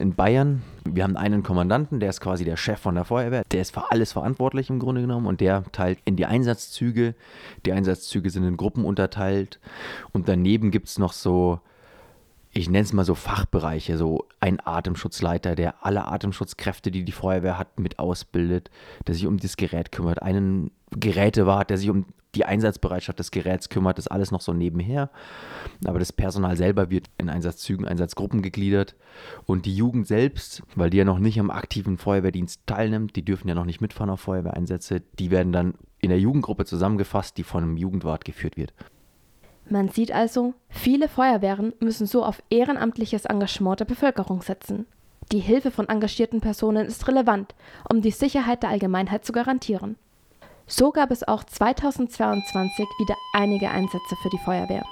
in 0.00 0.14
Bayern. 0.14 0.62
Wir 0.84 1.04
haben 1.04 1.16
einen 1.16 1.42
Kommandanten, 1.42 2.00
der 2.00 2.10
ist 2.10 2.20
quasi 2.20 2.44
der 2.44 2.56
Chef 2.56 2.80
von 2.80 2.94
der 2.94 3.04
Feuerwehr. 3.04 3.44
Der 3.52 3.60
ist 3.60 3.72
für 3.72 3.90
alles 3.90 4.12
verantwortlich 4.12 4.70
im 4.70 4.78
Grunde 4.78 5.02
genommen 5.02 5.26
und 5.26 5.40
der 5.40 5.64
teilt 5.72 5.98
in 6.04 6.16
die 6.16 6.26
Einsatzzüge. 6.26 7.14
Die 7.66 7.72
Einsatzzüge 7.72 8.30
sind 8.30 8.44
in 8.44 8.56
Gruppen 8.56 8.84
unterteilt 8.84 9.60
und 10.12 10.28
daneben 10.28 10.70
gibt 10.70 10.88
es 10.88 10.98
noch 10.98 11.12
so, 11.12 11.60
ich 12.52 12.68
nenne 12.68 12.84
es 12.84 12.92
mal 12.92 13.04
so 13.04 13.14
Fachbereiche, 13.14 13.96
so 13.96 14.26
ein 14.40 14.58
Atemschutzleiter, 14.64 15.54
der 15.54 15.84
alle 15.84 16.08
Atemschutzkräfte, 16.08 16.90
die 16.90 17.04
die 17.04 17.12
Feuerwehr 17.12 17.58
hat, 17.58 17.78
mit 17.78 17.98
ausbildet, 17.98 18.70
der 19.06 19.14
sich 19.14 19.26
um 19.26 19.36
das 19.36 19.56
Gerät 19.56 19.92
kümmert, 19.92 20.22
einen 20.22 20.72
Gerätewart, 20.90 21.70
der 21.70 21.78
sich 21.78 21.90
um 21.90 22.06
die 22.34 22.44
Einsatzbereitschaft 22.44 23.18
des 23.18 23.30
Geräts 23.30 23.68
kümmert, 23.68 23.98
ist 23.98 24.08
alles 24.08 24.30
noch 24.30 24.40
so 24.40 24.52
nebenher. 24.52 25.10
Aber 25.84 25.98
das 25.98 26.12
Personal 26.12 26.56
selber 26.56 26.90
wird 26.90 27.08
in 27.18 27.28
Einsatzzügen, 27.28 27.86
Einsatzgruppen 27.86 28.42
gegliedert. 28.42 28.94
Und 29.46 29.66
die 29.66 29.74
Jugend 29.74 30.06
selbst, 30.06 30.62
weil 30.74 30.90
die 30.90 30.98
ja 30.98 31.04
noch 31.04 31.18
nicht 31.18 31.40
am 31.40 31.50
aktiven 31.50 31.98
Feuerwehrdienst 31.98 32.60
teilnimmt, 32.66 33.16
die 33.16 33.24
dürfen 33.24 33.48
ja 33.48 33.54
noch 33.54 33.64
nicht 33.64 33.80
mitfahren 33.80 34.10
auf 34.10 34.20
Feuerwehreinsätze, 34.20 35.02
die 35.18 35.30
werden 35.30 35.52
dann 35.52 35.74
in 36.00 36.10
der 36.10 36.20
Jugendgruppe 36.20 36.64
zusammengefasst, 36.64 37.36
die 37.36 37.44
von 37.44 37.62
einem 37.62 37.76
Jugendwart 37.76 38.24
geführt 38.24 38.56
wird. 38.56 38.72
Man 39.68 39.88
sieht 39.88 40.12
also, 40.12 40.54
viele 40.68 41.08
Feuerwehren 41.08 41.72
müssen 41.78 42.06
so 42.06 42.24
auf 42.24 42.42
ehrenamtliches 42.50 43.24
Engagement 43.24 43.80
der 43.80 43.84
Bevölkerung 43.84 44.42
setzen. 44.42 44.86
Die 45.30 45.38
Hilfe 45.38 45.70
von 45.70 45.88
engagierten 45.88 46.40
Personen 46.40 46.86
ist 46.86 47.06
relevant, 47.06 47.54
um 47.88 48.02
die 48.02 48.10
Sicherheit 48.10 48.64
der 48.64 48.70
Allgemeinheit 48.70 49.24
zu 49.24 49.32
garantieren. 49.32 49.96
So 50.70 50.92
gab 50.92 51.10
es 51.10 51.26
auch 51.26 51.42
2022 51.42 52.86
wieder 53.00 53.16
einige 53.34 53.70
Einsätze 53.70 54.14
für 54.22 54.30
die 54.30 54.38
Feuerwehr. 54.38 54.84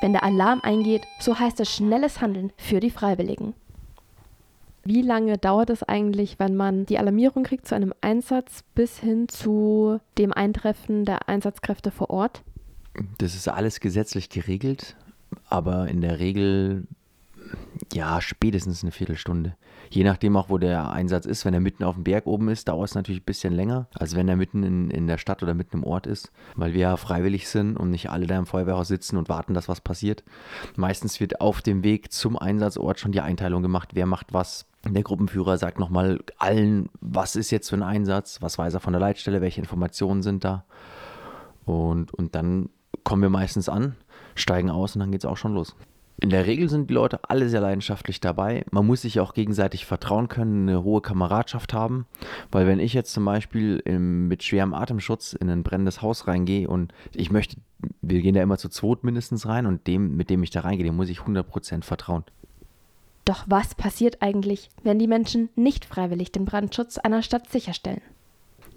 Wenn 0.00 0.12
der 0.12 0.24
Alarm 0.24 0.60
eingeht, 0.62 1.06
so 1.20 1.38
heißt 1.38 1.60
es 1.60 1.72
schnelles 1.72 2.20
Handeln 2.20 2.52
für 2.56 2.80
die 2.80 2.90
Freiwilligen. 2.90 3.54
Wie 4.82 5.02
lange 5.02 5.38
dauert 5.38 5.70
es 5.70 5.84
eigentlich, 5.84 6.40
wenn 6.40 6.56
man 6.56 6.84
die 6.84 6.98
Alarmierung 6.98 7.44
kriegt 7.44 7.68
zu 7.68 7.76
einem 7.76 7.94
Einsatz 8.00 8.64
bis 8.74 8.98
hin 8.98 9.28
zu 9.28 10.00
dem 10.18 10.32
Eintreffen 10.32 11.04
der 11.04 11.28
Einsatzkräfte 11.28 11.92
vor 11.92 12.10
Ort? 12.10 12.42
Das 13.18 13.36
ist 13.36 13.46
alles 13.46 13.78
gesetzlich 13.78 14.30
geregelt, 14.30 14.96
aber 15.48 15.86
in 15.86 16.00
der 16.00 16.18
Regel 16.18 16.88
ja 17.92 18.20
spätestens 18.20 18.82
eine 18.82 18.90
Viertelstunde. 18.90 19.54
Je 19.94 20.02
nachdem 20.02 20.36
auch, 20.36 20.48
wo 20.48 20.58
der 20.58 20.90
Einsatz 20.90 21.24
ist. 21.24 21.44
Wenn 21.44 21.54
er 21.54 21.60
mitten 21.60 21.84
auf 21.84 21.94
dem 21.94 22.02
Berg 22.02 22.26
oben 22.26 22.48
ist, 22.48 22.66
dauert 22.66 22.88
es 22.88 22.96
natürlich 22.96 23.22
ein 23.22 23.26
bisschen 23.26 23.54
länger, 23.54 23.86
als 23.94 24.16
wenn 24.16 24.28
er 24.28 24.34
mitten 24.34 24.64
in, 24.64 24.90
in 24.90 25.06
der 25.06 25.18
Stadt 25.18 25.40
oder 25.44 25.54
mitten 25.54 25.76
im 25.76 25.84
Ort 25.84 26.08
ist, 26.08 26.32
weil 26.56 26.72
wir 26.72 26.80
ja 26.80 26.96
freiwillig 26.96 27.48
sind 27.48 27.76
und 27.76 27.90
nicht 27.90 28.10
alle 28.10 28.26
da 28.26 28.36
im 28.36 28.44
Feuerwehrhaus 28.44 28.88
sitzen 28.88 29.16
und 29.16 29.28
warten, 29.28 29.54
dass 29.54 29.68
was 29.68 29.80
passiert. 29.80 30.24
Meistens 30.74 31.20
wird 31.20 31.40
auf 31.40 31.62
dem 31.62 31.84
Weg 31.84 32.10
zum 32.10 32.36
Einsatzort 32.36 32.98
schon 32.98 33.12
die 33.12 33.20
Einteilung 33.20 33.62
gemacht, 33.62 33.90
wer 33.92 34.06
macht 34.06 34.32
was. 34.32 34.66
Der 34.84 35.04
Gruppenführer 35.04 35.58
sagt 35.58 35.78
nochmal 35.78 36.18
allen, 36.38 36.88
was 37.00 37.36
ist 37.36 37.52
jetzt 37.52 37.70
für 37.70 37.76
ein 37.76 37.84
Einsatz, 37.84 38.42
was 38.42 38.58
weiß 38.58 38.74
er 38.74 38.80
von 38.80 38.94
der 38.94 39.00
Leitstelle, 39.00 39.40
welche 39.40 39.60
Informationen 39.60 40.24
sind 40.24 40.42
da. 40.42 40.64
Und, 41.66 42.12
und 42.12 42.34
dann 42.34 42.68
kommen 43.04 43.22
wir 43.22 43.30
meistens 43.30 43.68
an, 43.68 43.94
steigen 44.34 44.70
aus 44.70 44.96
und 44.96 45.00
dann 45.00 45.12
geht 45.12 45.20
es 45.20 45.30
auch 45.30 45.36
schon 45.36 45.54
los. 45.54 45.76
In 46.20 46.30
der 46.30 46.46
Regel 46.46 46.68
sind 46.68 46.88
die 46.88 46.94
Leute 46.94 47.18
alle 47.28 47.48
sehr 47.48 47.60
leidenschaftlich 47.60 48.20
dabei. 48.20 48.64
Man 48.70 48.86
muss 48.86 49.02
sich 49.02 49.18
auch 49.18 49.34
gegenseitig 49.34 49.84
vertrauen 49.84 50.28
können, 50.28 50.68
eine 50.68 50.84
hohe 50.84 51.00
Kameradschaft 51.00 51.74
haben. 51.74 52.06
Weil 52.52 52.66
wenn 52.66 52.78
ich 52.78 52.94
jetzt 52.94 53.12
zum 53.12 53.24
Beispiel 53.24 53.82
im, 53.84 54.28
mit 54.28 54.42
schwerem 54.44 54.74
Atemschutz 54.74 55.32
in 55.32 55.50
ein 55.50 55.64
brennendes 55.64 56.02
Haus 56.02 56.28
reingehe 56.28 56.68
und 56.68 56.94
ich 57.14 57.32
möchte, 57.32 57.56
wir 58.00 58.22
gehen 58.22 58.34
da 58.34 58.42
immer 58.42 58.58
zu 58.58 58.68
zweit 58.68 59.02
mindestens 59.02 59.46
rein 59.46 59.66
und 59.66 59.86
dem, 59.88 60.16
mit 60.16 60.30
dem 60.30 60.42
ich 60.42 60.50
da 60.50 60.60
reingehe, 60.60 60.84
dem 60.84 60.96
muss 60.96 61.08
ich 61.08 61.18
100% 61.18 61.82
vertrauen. 61.82 62.24
Doch 63.24 63.44
was 63.48 63.74
passiert 63.74 64.18
eigentlich, 64.20 64.68
wenn 64.82 64.98
die 64.98 65.08
Menschen 65.08 65.48
nicht 65.56 65.84
freiwillig 65.84 66.30
den 66.30 66.44
Brandschutz 66.44 66.98
einer 66.98 67.22
Stadt 67.22 67.50
sicherstellen? 67.50 68.02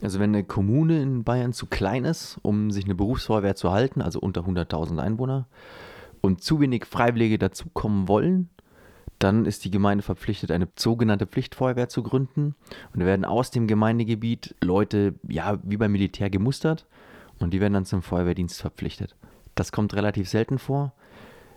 Also 0.02 0.20
wenn 0.20 0.34
eine 0.34 0.44
Kommune 0.44 1.02
in 1.02 1.24
Bayern 1.24 1.54
zu 1.54 1.66
klein 1.66 2.06
ist, 2.06 2.40
um 2.44 2.72
sich 2.72 2.86
eine 2.86 2.96
Berufsfeuerwehr 2.96 3.56
zu 3.56 3.72
halten, 3.72 4.02
also 4.02 4.20
unter 4.20 4.42
100.000 4.42 5.00
Einwohner, 5.00 5.48
und 6.28 6.44
zu 6.44 6.60
wenig 6.60 6.86
Freiwillige 6.86 7.40
dazukommen 7.40 8.08
wollen, 8.08 8.50
dann 9.20 9.46
ist 9.46 9.66
die 9.66 9.72
Gemeinde 9.72 10.04
verpflichtet, 10.04 10.52
eine 10.52 10.68
sogenannte 10.76 11.26
Pflichtfeuerwehr 11.26 11.90
zu 11.90 12.04
gründen. 12.04 12.56
Und 12.94 13.00
da 13.00 13.06
werden 13.06 13.26
aus 13.26 13.50
dem 13.50 13.66
Gemeindegebiet 13.66 14.56
Leute, 14.62 15.16
ja, 15.28 15.58
wie 15.64 15.78
beim 15.78 15.92
Militär 15.92 16.30
gemustert 16.30 16.86
und 17.40 17.52
die 17.54 17.62
werden 17.62 17.74
dann 17.74 17.86
zum 17.86 18.04
Feuerwehrdienst 18.04 18.62
verpflichtet. 18.62 19.16
Das 19.56 19.72
kommt 19.72 19.96
relativ 19.96 20.30
selten 20.30 20.60
vor. 20.60 20.94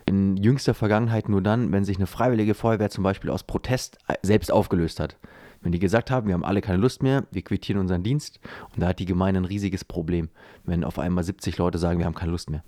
In 0.07 0.37
jüngster 0.37 0.73
Vergangenheit 0.73 1.29
nur 1.29 1.41
dann, 1.41 1.71
wenn 1.71 1.85
sich 1.85 1.97
eine 1.97 2.07
freiwillige 2.07 2.55
Feuerwehr 2.55 2.89
zum 2.89 3.03
Beispiel 3.03 3.29
aus 3.29 3.43
Protest 3.43 3.99
äh, 4.07 4.15
selbst 4.23 4.51
aufgelöst 4.51 4.99
hat. 4.99 5.17
Wenn 5.61 5.71
die 5.71 5.79
gesagt 5.79 6.09
haben, 6.09 6.25
wir 6.25 6.33
haben 6.33 6.43
alle 6.43 6.61
keine 6.61 6.79
Lust 6.79 7.03
mehr, 7.03 7.25
wir 7.31 7.43
quittieren 7.43 7.79
unseren 7.79 8.01
Dienst 8.01 8.39
und 8.73 8.81
da 8.81 8.87
hat 8.87 8.99
die 8.99 9.05
Gemeinde 9.05 9.41
ein 9.41 9.45
riesiges 9.45 9.85
Problem, 9.85 10.29
wenn 10.63 10.83
auf 10.83 10.97
einmal 10.97 11.23
70 11.23 11.59
Leute 11.59 11.77
sagen, 11.77 11.99
wir 11.99 12.07
haben 12.07 12.15
keine 12.15 12.31
Lust 12.31 12.49
mehr. 12.49 12.63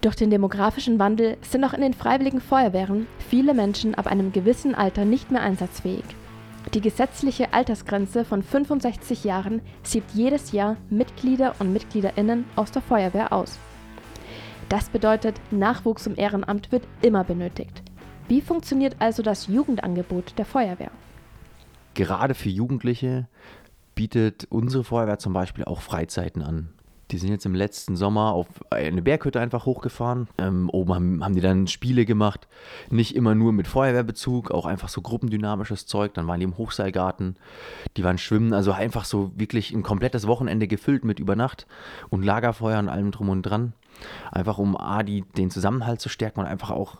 Durch 0.00 0.16
den 0.16 0.30
demografischen 0.30 0.98
Wandel 0.98 1.36
sind 1.42 1.62
auch 1.62 1.74
in 1.74 1.82
den 1.82 1.92
freiwilligen 1.92 2.40
Feuerwehren 2.40 3.06
viele 3.28 3.52
Menschen 3.52 3.94
ab 3.94 4.06
einem 4.06 4.32
gewissen 4.32 4.74
Alter 4.74 5.04
nicht 5.04 5.30
mehr 5.30 5.42
einsatzfähig. 5.42 6.04
Die 6.72 6.80
gesetzliche 6.80 7.52
Altersgrenze 7.52 8.24
von 8.24 8.42
65 8.42 9.24
Jahren 9.24 9.60
siebt 9.82 10.12
jedes 10.12 10.52
Jahr 10.52 10.76
Mitglieder 10.88 11.54
und 11.58 11.72
Mitgliederinnen 11.72 12.46
aus 12.56 12.70
der 12.70 12.80
Feuerwehr 12.80 13.32
aus. 13.32 13.58
Das 14.70 14.88
bedeutet, 14.88 15.38
Nachwuchs 15.50 16.06
im 16.06 16.16
Ehrenamt 16.16 16.72
wird 16.72 16.86
immer 17.02 17.24
benötigt. 17.24 17.82
Wie 18.28 18.40
funktioniert 18.40 18.96
also 19.00 19.22
das 19.22 19.48
Jugendangebot 19.48 20.38
der 20.38 20.44
Feuerwehr? 20.46 20.92
Gerade 21.94 22.34
für 22.34 22.48
Jugendliche 22.48 23.26
bietet 23.94 24.46
unsere 24.48 24.84
Feuerwehr 24.84 25.18
zum 25.18 25.34
Beispiel 25.34 25.64
auch 25.64 25.80
Freizeiten 25.80 26.42
an. 26.42 26.70
Die 27.10 27.18
sind 27.18 27.30
jetzt 27.30 27.46
im 27.46 27.54
letzten 27.54 27.96
Sommer 27.96 28.32
auf 28.32 28.46
eine 28.70 29.02
Berghütte 29.02 29.40
einfach 29.40 29.66
hochgefahren. 29.66 30.28
Ähm, 30.38 30.70
oben 30.70 30.94
haben, 30.94 31.24
haben 31.24 31.34
die 31.34 31.40
dann 31.40 31.66
Spiele 31.66 32.04
gemacht. 32.04 32.46
Nicht 32.88 33.16
immer 33.16 33.34
nur 33.34 33.52
mit 33.52 33.66
Feuerwehrbezug, 33.66 34.50
auch 34.50 34.66
einfach 34.66 34.88
so 34.88 35.00
gruppendynamisches 35.00 35.86
Zeug. 35.86 36.14
Dann 36.14 36.28
waren 36.28 36.38
die 36.38 36.44
im 36.44 36.56
Hochseilgarten, 36.56 37.36
die 37.96 38.04
waren 38.04 38.18
schwimmen. 38.18 38.52
Also 38.52 38.72
einfach 38.72 39.04
so 39.04 39.32
wirklich 39.34 39.72
ein 39.72 39.82
komplettes 39.82 40.26
Wochenende 40.26 40.68
gefüllt 40.68 41.04
mit 41.04 41.18
Übernacht 41.18 41.66
und 42.10 42.24
Lagerfeuer 42.24 42.78
und 42.78 42.88
allem 42.88 43.10
drum 43.10 43.28
und 43.28 43.42
dran. 43.42 43.72
Einfach 44.30 44.58
um 44.58 44.76
A, 44.76 45.02
die, 45.02 45.22
den 45.36 45.50
Zusammenhalt 45.50 46.00
zu 46.00 46.08
stärken 46.08 46.40
und 46.40 46.46
einfach 46.46 46.70
auch 46.70 46.96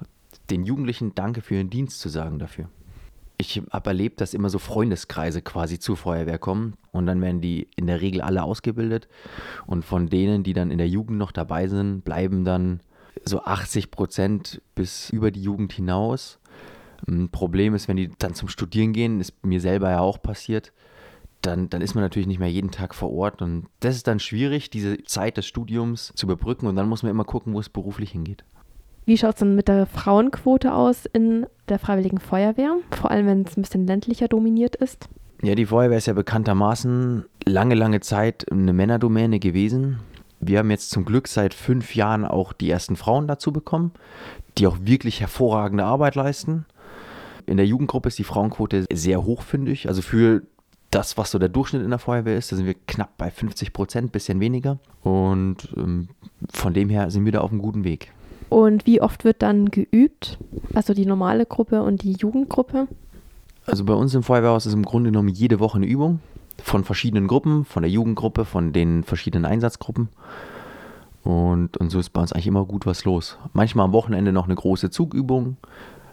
den 0.50 0.64
Jugendlichen 0.64 1.14
Danke 1.14 1.40
für 1.40 1.54
ihren 1.54 1.70
Dienst 1.70 2.00
zu 2.00 2.08
sagen 2.08 2.38
dafür 2.38 2.68
ich 3.40 3.62
habe 3.70 3.90
erlebt, 3.90 4.20
dass 4.20 4.34
immer 4.34 4.50
so 4.50 4.58
Freundeskreise 4.58 5.42
quasi 5.42 5.78
zur 5.78 5.96
Feuerwehr 5.96 6.38
kommen 6.38 6.74
und 6.92 7.06
dann 7.06 7.20
werden 7.20 7.40
die 7.40 7.68
in 7.76 7.86
der 7.86 8.00
Regel 8.00 8.20
alle 8.20 8.42
ausgebildet 8.42 9.08
und 9.66 9.84
von 9.84 10.08
denen, 10.08 10.42
die 10.42 10.52
dann 10.52 10.70
in 10.70 10.78
der 10.78 10.88
Jugend 10.88 11.18
noch 11.18 11.32
dabei 11.32 11.66
sind, 11.66 12.04
bleiben 12.04 12.44
dann 12.44 12.80
so 13.24 13.42
80 13.42 13.90
Prozent 13.90 14.62
bis 14.74 15.10
über 15.10 15.30
die 15.30 15.42
Jugend 15.42 15.72
hinaus. 15.72 16.38
Ein 17.08 17.30
Problem 17.30 17.74
ist, 17.74 17.88
wenn 17.88 17.96
die 17.96 18.10
dann 18.18 18.34
zum 18.34 18.48
Studieren 18.48 18.92
gehen, 18.92 19.20
ist 19.20 19.44
mir 19.44 19.60
selber 19.60 19.90
ja 19.90 20.00
auch 20.00 20.20
passiert, 20.22 20.72
dann, 21.40 21.70
dann 21.70 21.80
ist 21.80 21.94
man 21.94 22.04
natürlich 22.04 22.28
nicht 22.28 22.38
mehr 22.38 22.50
jeden 22.50 22.70
Tag 22.70 22.94
vor 22.94 23.10
Ort 23.10 23.40
und 23.40 23.66
das 23.80 23.96
ist 23.96 24.06
dann 24.06 24.20
schwierig, 24.20 24.68
diese 24.68 25.02
Zeit 25.04 25.38
des 25.38 25.46
Studiums 25.46 26.12
zu 26.14 26.26
überbrücken 26.26 26.66
und 26.66 26.76
dann 26.76 26.88
muss 26.88 27.02
man 27.02 27.10
immer 27.10 27.24
gucken, 27.24 27.54
wo 27.54 27.60
es 27.60 27.70
beruflich 27.70 28.10
hingeht. 28.10 28.44
Wie 29.06 29.16
schaut 29.16 29.34
es 29.34 29.40
dann 29.40 29.54
mit 29.54 29.68
der 29.68 29.86
Frauenquote 29.86 30.72
aus 30.72 31.06
in 31.06 31.46
der 31.68 31.78
Freiwilligen 31.78 32.18
Feuerwehr? 32.18 32.76
Vor 32.90 33.10
allem, 33.10 33.26
wenn 33.26 33.42
es 33.42 33.56
ein 33.56 33.62
bisschen 33.62 33.86
ländlicher 33.86 34.28
dominiert 34.28 34.76
ist. 34.76 35.08
Ja, 35.42 35.54
die 35.54 35.66
Feuerwehr 35.66 35.98
ist 35.98 36.06
ja 36.06 36.12
bekanntermaßen 36.12 37.24
lange, 37.46 37.74
lange 37.74 38.00
Zeit 38.00 38.50
eine 38.52 38.72
Männerdomäne 38.72 39.38
gewesen. 39.38 40.00
Wir 40.38 40.58
haben 40.58 40.70
jetzt 40.70 40.90
zum 40.90 41.04
Glück 41.04 41.28
seit 41.28 41.54
fünf 41.54 41.94
Jahren 41.94 42.24
auch 42.24 42.52
die 42.52 42.70
ersten 42.70 42.96
Frauen 42.96 43.26
dazu 43.26 43.52
bekommen, 43.52 43.92
die 44.58 44.66
auch 44.66 44.78
wirklich 44.82 45.20
hervorragende 45.20 45.84
Arbeit 45.84 46.14
leisten. 46.14 46.66
In 47.46 47.56
der 47.56 47.66
Jugendgruppe 47.66 48.08
ist 48.08 48.18
die 48.18 48.24
Frauenquote 48.24 48.86
sehr 48.92 49.24
hoch, 49.24 49.42
finde 49.42 49.72
ich. 49.72 49.88
Also 49.88 50.02
für 50.02 50.42
das, 50.90 51.16
was 51.16 51.30
so 51.30 51.38
der 51.38 51.48
Durchschnitt 51.48 51.82
in 51.82 51.90
der 51.90 51.98
Feuerwehr 51.98 52.36
ist, 52.36 52.52
da 52.52 52.56
sind 52.56 52.66
wir 52.66 52.74
knapp 52.86 53.16
bei 53.16 53.30
50 53.30 53.72
Prozent, 53.72 54.12
bisschen 54.12 54.40
weniger. 54.40 54.78
Und 55.02 55.68
ähm, 55.76 56.08
von 56.52 56.74
dem 56.74 56.90
her 56.90 57.10
sind 57.10 57.24
wir 57.24 57.32
da 57.32 57.40
auf 57.40 57.50
einem 57.50 57.62
guten 57.62 57.84
Weg. 57.84 58.12
Und 58.50 58.84
wie 58.84 59.00
oft 59.00 59.24
wird 59.24 59.42
dann 59.42 59.70
geübt? 59.70 60.38
Also 60.74 60.92
die 60.92 61.06
normale 61.06 61.46
Gruppe 61.46 61.82
und 61.82 62.02
die 62.02 62.12
Jugendgruppe? 62.12 62.88
Also 63.64 63.84
bei 63.84 63.94
uns 63.94 64.12
im 64.14 64.22
Feuerwehrhaus 64.22 64.66
ist 64.66 64.74
im 64.74 64.84
Grunde 64.84 65.10
genommen 65.10 65.28
jede 65.28 65.60
Woche 65.60 65.76
eine 65.76 65.86
Übung 65.86 66.20
von 66.62 66.84
verschiedenen 66.84 67.26
Gruppen, 67.26 67.64
von 67.64 67.82
der 67.82 67.90
Jugendgruppe, 67.90 68.44
von 68.44 68.72
den 68.72 69.04
verschiedenen 69.04 69.44
Einsatzgruppen. 69.44 70.08
Und, 71.22 71.76
und 71.76 71.90
so 71.90 71.98
ist 71.98 72.10
bei 72.10 72.20
uns 72.20 72.32
eigentlich 72.32 72.48
immer 72.48 72.64
gut 72.64 72.86
was 72.86 73.04
los. 73.04 73.38
Manchmal 73.52 73.84
am 73.84 73.92
Wochenende 73.92 74.32
noch 74.32 74.46
eine 74.46 74.54
große 74.54 74.90
Zugübung. 74.90 75.56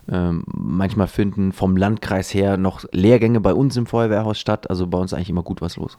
Ähm, 0.10 0.44
manchmal 0.46 1.08
finden 1.08 1.52
vom 1.52 1.76
Landkreis 1.76 2.34
her 2.34 2.58
noch 2.58 2.86
Lehrgänge 2.92 3.42
bei 3.42 3.54
uns 3.54 3.76
im 3.78 3.88
Feuerwehrhaus 3.88 4.40
statt. 4.40 4.70
Also 4.70 4.88
bei 4.88 4.98
uns 4.98 5.14
eigentlich 5.14 5.30
immer 5.30 5.44
gut 5.44 5.62
was 5.62 5.78
los. 5.78 5.98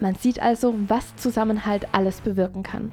Man 0.00 0.14
sieht 0.14 0.40
also, 0.40 0.74
was 0.88 1.14
Zusammenhalt 1.16 1.88
alles 1.92 2.20
bewirken 2.20 2.62
kann. 2.62 2.90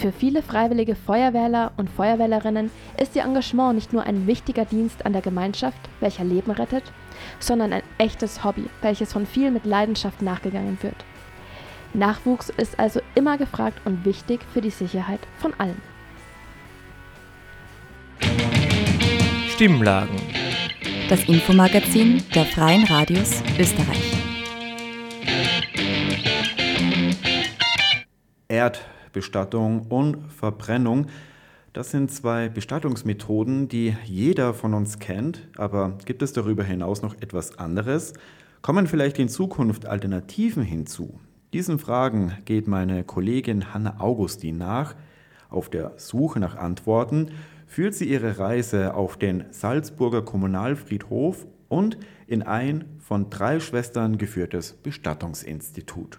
Für 0.00 0.12
viele 0.12 0.44
freiwillige 0.44 0.94
Feuerwehrler 0.94 1.72
und 1.76 1.90
Feuerwehrlerinnen 1.90 2.70
ist 3.02 3.16
ihr 3.16 3.24
Engagement 3.24 3.74
nicht 3.74 3.92
nur 3.92 4.04
ein 4.04 4.28
wichtiger 4.28 4.64
Dienst 4.64 5.04
an 5.04 5.12
der 5.12 5.22
Gemeinschaft, 5.22 5.78
welcher 5.98 6.22
Leben 6.22 6.52
rettet, 6.52 6.84
sondern 7.40 7.72
ein 7.72 7.82
echtes 7.98 8.44
Hobby, 8.44 8.66
welches 8.80 9.12
von 9.12 9.26
vielen 9.26 9.54
mit 9.54 9.64
Leidenschaft 9.64 10.22
nachgegangen 10.22 10.78
wird. 10.82 10.94
Nachwuchs 11.94 12.48
ist 12.48 12.78
also 12.78 13.00
immer 13.16 13.38
gefragt 13.38 13.80
und 13.86 14.04
wichtig 14.04 14.40
für 14.52 14.60
die 14.60 14.70
Sicherheit 14.70 15.18
von 15.38 15.52
allen. 15.58 15.82
Stimmlagen. 19.48 20.14
Das 21.08 21.24
Infomagazin 21.24 22.22
der 22.36 22.44
Freien 22.44 22.84
Radios 22.84 23.42
Österreich. 23.58 24.12
Erd 28.46 28.80
Bestattung 29.12 29.82
und 29.88 30.18
Verbrennung. 30.32 31.06
Das 31.72 31.90
sind 31.90 32.10
zwei 32.10 32.48
Bestattungsmethoden, 32.48 33.68
die 33.68 33.96
jeder 34.04 34.54
von 34.54 34.74
uns 34.74 34.98
kennt, 34.98 35.48
aber 35.56 35.98
gibt 36.04 36.22
es 36.22 36.32
darüber 36.32 36.64
hinaus 36.64 37.02
noch 37.02 37.14
etwas 37.20 37.58
anderes? 37.58 38.14
Kommen 38.62 38.86
vielleicht 38.86 39.18
in 39.18 39.28
Zukunft 39.28 39.86
Alternativen 39.86 40.62
hinzu? 40.62 41.20
Diesen 41.52 41.78
Fragen 41.78 42.32
geht 42.44 42.68
meine 42.68 43.04
Kollegin 43.04 43.72
Hanna 43.72 44.00
Augustin 44.00 44.58
nach. 44.58 44.94
Auf 45.48 45.70
der 45.70 45.92
Suche 45.96 46.40
nach 46.40 46.56
Antworten 46.56 47.30
führt 47.66 47.94
sie 47.94 48.08
ihre 48.08 48.38
Reise 48.38 48.94
auf 48.94 49.16
den 49.16 49.44
Salzburger 49.50 50.22
Kommunalfriedhof 50.22 51.46
und 51.68 51.98
in 52.26 52.42
ein 52.42 52.84
von 52.98 53.30
drei 53.30 53.60
Schwestern 53.60 54.18
geführtes 54.18 54.72
Bestattungsinstitut. 54.72 56.18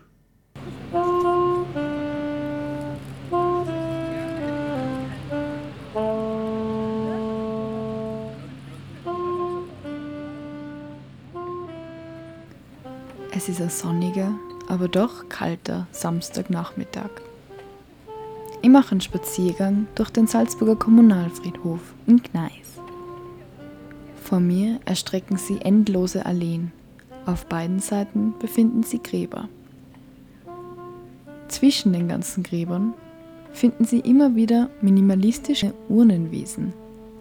Es 13.49 13.55
ist 13.55 13.61
ein 13.63 13.69
sonniger, 13.71 14.31
aber 14.67 14.87
doch 14.87 15.27
kalter 15.27 15.87
Samstagnachmittag. 15.91 17.09
Ich 18.61 18.69
mache 18.69 18.91
einen 18.91 19.01
Spaziergang 19.01 19.87
durch 19.95 20.11
den 20.11 20.27
Salzburger 20.27 20.75
Kommunalfriedhof 20.75 21.79
in 22.05 22.21
Gneis. 22.21 22.79
Vor 24.23 24.39
mir 24.39 24.79
erstrecken 24.85 25.37
sie 25.37 25.61
endlose 25.61 26.27
Alleen. 26.27 26.71
Auf 27.25 27.47
beiden 27.47 27.79
Seiten 27.79 28.35
befinden 28.37 28.83
sie 28.83 29.01
Gräber. 29.01 29.49
Zwischen 31.47 31.91
den 31.91 32.07
ganzen 32.07 32.43
Gräbern 32.43 32.93
finden 33.51 33.83
Sie 33.83 33.99
immer 34.01 34.35
wieder 34.35 34.69
minimalistische 34.81 35.73
Urnenwesen, 35.89 36.71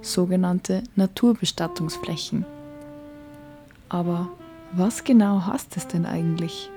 sogenannte 0.02 0.82
Naturbestattungsflächen. 0.94 2.44
Aber 3.88 4.28
was 4.72 5.04
genau 5.04 5.46
heißt 5.46 5.76
es 5.76 5.86
denn 5.86 6.06
eigentlich? 6.06 6.70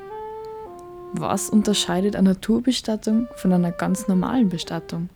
Was 1.13 1.49
unterscheidet 1.49 2.15
eine 2.15 2.30
Naturbestattung 2.30 3.27
von 3.36 3.51
einer 3.51 3.71
ganz 3.71 4.08
normalen 4.08 4.49
Bestattung? 4.49 5.10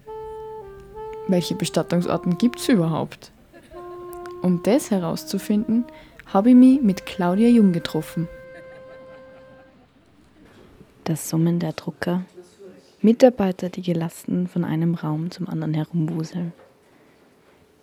Welche 1.28 1.56
Bestattungsarten 1.56 2.38
gibt 2.38 2.60
es 2.60 2.68
überhaupt? 2.70 3.32
Um 4.42 4.62
das 4.62 4.92
herauszufinden, 4.92 5.86
habe 6.28 6.50
ich 6.50 6.56
mich 6.56 6.82
mit 6.82 7.06
Claudia 7.06 7.48
Jung 7.48 7.72
getroffen. 7.72 8.28
Das 11.06 11.30
Summen 11.30 11.60
der 11.60 11.74
Drucker. 11.74 12.24
Mitarbeiter, 13.02 13.70
die 13.70 13.82
gelassen 13.82 14.48
von 14.48 14.66
einem 14.66 14.96
Raum 14.96 15.32
zum 15.32 15.48
anderen 15.48 15.74
herumwuseln. 15.74 16.52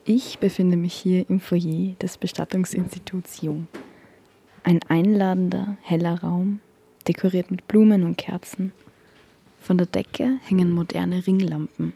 Ich 0.05 0.39
befinde 0.39 0.77
mich 0.77 0.95
hier 0.95 1.29
im 1.31 1.41
Foyer 1.41 1.95
des 2.03 2.19
Bestattungsinstituts 2.19 3.41
Jung. 3.41 3.69
Ein 4.65 4.79
einladender, 4.89 5.77
heller 5.83 6.21
Raum, 6.21 6.61
dekoriert 7.09 7.51
mit 7.51 7.67
Blumen 7.67 8.05
und 8.05 8.17
Kerzen. 8.17 8.73
Von 9.61 9.77
der 9.77 9.89
Decke 9.89 10.39
hängen 10.45 10.71
moderne 10.71 11.27
Ringlampen. 11.27 11.95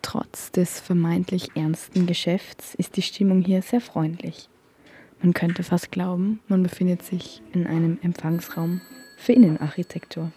Trotz 0.00 0.50
des 0.50 0.80
vermeintlich 0.80 1.56
ernsten 1.56 2.06
Geschäfts 2.06 2.74
ist 2.74 2.96
die 2.96 3.02
Stimmung 3.02 3.42
hier 3.42 3.60
sehr 3.60 3.82
freundlich. 3.82 4.48
Man 5.20 5.34
könnte 5.34 5.62
fast 5.62 5.90
glauben, 5.92 6.40
man 6.48 6.62
befindet 6.62 7.02
sich 7.02 7.42
in 7.52 7.66
einem 7.66 7.98
Empfangsraum 8.02 8.80
für 9.16 9.32
Innenarchitektur. 9.32 10.32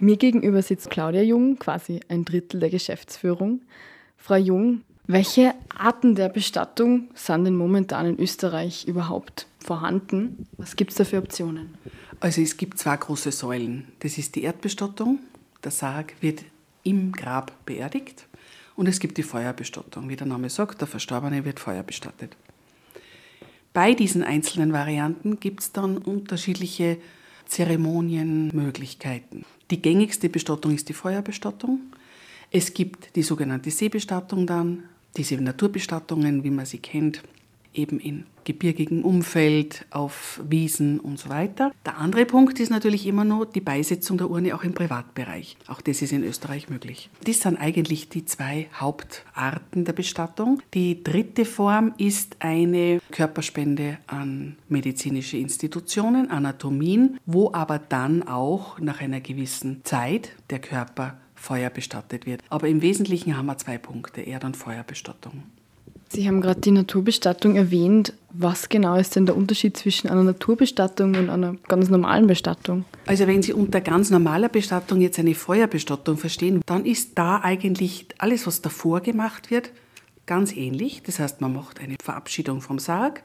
Mir 0.00 0.16
gegenüber 0.16 0.62
sitzt 0.62 0.90
Claudia 0.90 1.22
Jung, 1.22 1.58
quasi 1.58 2.00
ein 2.08 2.24
Drittel 2.24 2.60
der 2.60 2.70
Geschäftsführung. 2.70 3.62
Frau 4.16 4.36
Jung, 4.36 4.82
welche 5.06 5.54
Arten 5.76 6.14
der 6.14 6.28
Bestattung 6.28 7.08
sind 7.14 7.44
denn 7.44 7.56
momentan 7.56 8.06
in 8.06 8.20
Österreich 8.20 8.86
überhaupt 8.86 9.47
vorhanden? 9.68 10.46
Was 10.56 10.76
gibt 10.76 10.92
es 10.92 10.96
da 10.96 11.04
für 11.04 11.18
Optionen? 11.18 11.74
Also 12.20 12.40
es 12.40 12.56
gibt 12.56 12.78
zwei 12.78 12.96
große 12.96 13.32
Säulen. 13.32 13.86
Das 14.00 14.16
ist 14.16 14.34
die 14.34 14.42
Erdbestattung. 14.44 15.18
Der 15.62 15.70
Sarg 15.70 16.14
wird 16.22 16.42
im 16.84 17.12
Grab 17.12 17.52
beerdigt. 17.66 18.26
Und 18.76 18.86
es 18.86 18.98
gibt 18.98 19.18
die 19.18 19.22
Feuerbestattung. 19.22 20.08
Wie 20.08 20.16
der 20.16 20.26
Name 20.26 20.48
sagt, 20.48 20.80
der 20.80 20.88
Verstorbene 20.88 21.44
wird 21.44 21.60
feuerbestattet. 21.60 22.34
Bei 23.74 23.92
diesen 23.92 24.24
einzelnen 24.24 24.72
Varianten 24.72 25.38
gibt 25.38 25.60
es 25.60 25.72
dann 25.72 25.98
unterschiedliche 25.98 26.96
Zeremonienmöglichkeiten. 27.46 29.44
Die 29.70 29.82
gängigste 29.82 30.30
Bestattung 30.30 30.74
ist 30.74 30.88
die 30.88 30.94
Feuerbestattung. 30.94 31.80
Es 32.50 32.72
gibt 32.72 33.14
die 33.16 33.22
sogenannte 33.22 33.70
Seebestattung 33.70 34.46
dann, 34.46 34.84
diese 35.18 35.36
Naturbestattungen, 35.36 36.42
wie 36.42 36.50
man 36.50 36.64
sie 36.64 36.78
kennt, 36.78 37.22
eben 37.74 38.00
in 38.00 38.24
gebirgigem 38.48 39.04
Umfeld, 39.04 39.84
auf 39.90 40.40
Wiesen 40.48 41.00
und 41.00 41.18
so 41.18 41.28
weiter. 41.28 41.70
Der 41.84 41.98
andere 41.98 42.24
Punkt 42.24 42.58
ist 42.60 42.70
natürlich 42.70 43.06
immer 43.06 43.24
noch 43.24 43.44
die 43.44 43.60
Beisetzung 43.60 44.16
der 44.16 44.30
Urne 44.30 44.54
auch 44.54 44.64
im 44.64 44.72
Privatbereich. 44.72 45.58
Auch 45.66 45.82
das 45.82 46.00
ist 46.00 46.12
in 46.12 46.24
Österreich 46.24 46.70
möglich. 46.70 47.10
Das 47.24 47.40
sind 47.40 47.58
eigentlich 47.58 48.08
die 48.08 48.24
zwei 48.24 48.68
Hauptarten 48.74 49.84
der 49.84 49.92
Bestattung. 49.92 50.62
Die 50.72 51.04
dritte 51.04 51.44
Form 51.44 51.92
ist 51.98 52.36
eine 52.38 53.00
Körperspende 53.10 53.98
an 54.06 54.56
medizinische 54.70 55.36
Institutionen, 55.36 56.30
Anatomien, 56.30 57.18
wo 57.26 57.52
aber 57.52 57.78
dann 57.78 58.22
auch 58.22 58.78
nach 58.78 59.02
einer 59.02 59.20
gewissen 59.20 59.84
Zeit 59.84 60.30
der 60.48 60.60
Körper 60.60 61.18
feuerbestattet 61.34 62.24
wird. 62.24 62.42
Aber 62.48 62.66
im 62.66 62.80
Wesentlichen 62.80 63.36
haben 63.36 63.46
wir 63.46 63.58
zwei 63.58 63.76
Punkte, 63.76 64.22
Erd- 64.22 64.44
und 64.44 64.56
Feuerbestattung. 64.56 65.42
Sie 66.10 66.26
haben 66.26 66.40
gerade 66.40 66.60
die 66.60 66.70
Naturbestattung 66.70 67.56
erwähnt. 67.56 68.14
Was 68.30 68.68
genau 68.68 68.96
ist 68.96 69.16
denn 69.16 69.26
der 69.26 69.36
Unterschied 69.36 69.76
zwischen 69.76 70.08
einer 70.08 70.22
Naturbestattung 70.22 71.14
und 71.14 71.28
einer 71.28 71.56
ganz 71.68 71.90
normalen 71.90 72.26
Bestattung? 72.26 72.84
Also 73.06 73.26
wenn 73.26 73.42
Sie 73.42 73.52
unter 73.52 73.80
ganz 73.80 74.10
normaler 74.10 74.48
Bestattung 74.48 75.00
jetzt 75.00 75.18
eine 75.18 75.34
Feuerbestattung 75.34 76.16
verstehen, 76.16 76.62
dann 76.66 76.84
ist 76.84 77.18
da 77.18 77.40
eigentlich 77.42 78.06
alles, 78.18 78.46
was 78.46 78.62
davor 78.62 79.00
gemacht 79.00 79.50
wird, 79.50 79.70
ganz 80.26 80.54
ähnlich. 80.54 81.02
Das 81.02 81.18
heißt, 81.18 81.40
man 81.40 81.52
macht 81.52 81.80
eine 81.80 81.96
Verabschiedung 82.02 82.60
vom 82.60 82.78
Sarg, 82.78 83.22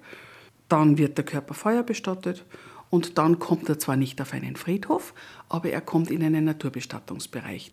dann 0.67 0.97
wird 0.97 1.17
der 1.17 1.25
Körper 1.25 1.53
feuerbestattet 1.53 2.45
und 2.89 3.17
dann 3.17 3.39
kommt 3.39 3.69
er 3.69 3.79
zwar 3.79 3.95
nicht 3.95 4.21
auf 4.21 4.33
einen 4.33 4.55
Friedhof, 4.55 5.13
aber 5.49 5.69
er 5.69 5.81
kommt 5.81 6.11
in 6.11 6.23
einen 6.23 6.45
Naturbestattungsbereich. 6.45 7.71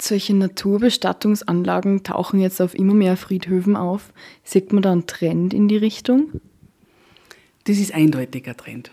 Solche 0.00 0.34
Naturbestattungsanlagen 0.34 2.02
tauchen 2.02 2.40
jetzt 2.40 2.60
auf 2.60 2.74
immer 2.74 2.94
mehr 2.94 3.16
Friedhöfen 3.16 3.76
auf. 3.76 4.12
Sieht 4.44 4.72
man 4.72 4.82
da 4.82 4.92
einen 4.92 5.06
Trend 5.06 5.54
in 5.54 5.68
die 5.68 5.78
Richtung? 5.78 6.40
Das 7.64 7.78
ist 7.78 7.94
eindeutiger 7.94 8.56
Trend. 8.56 8.90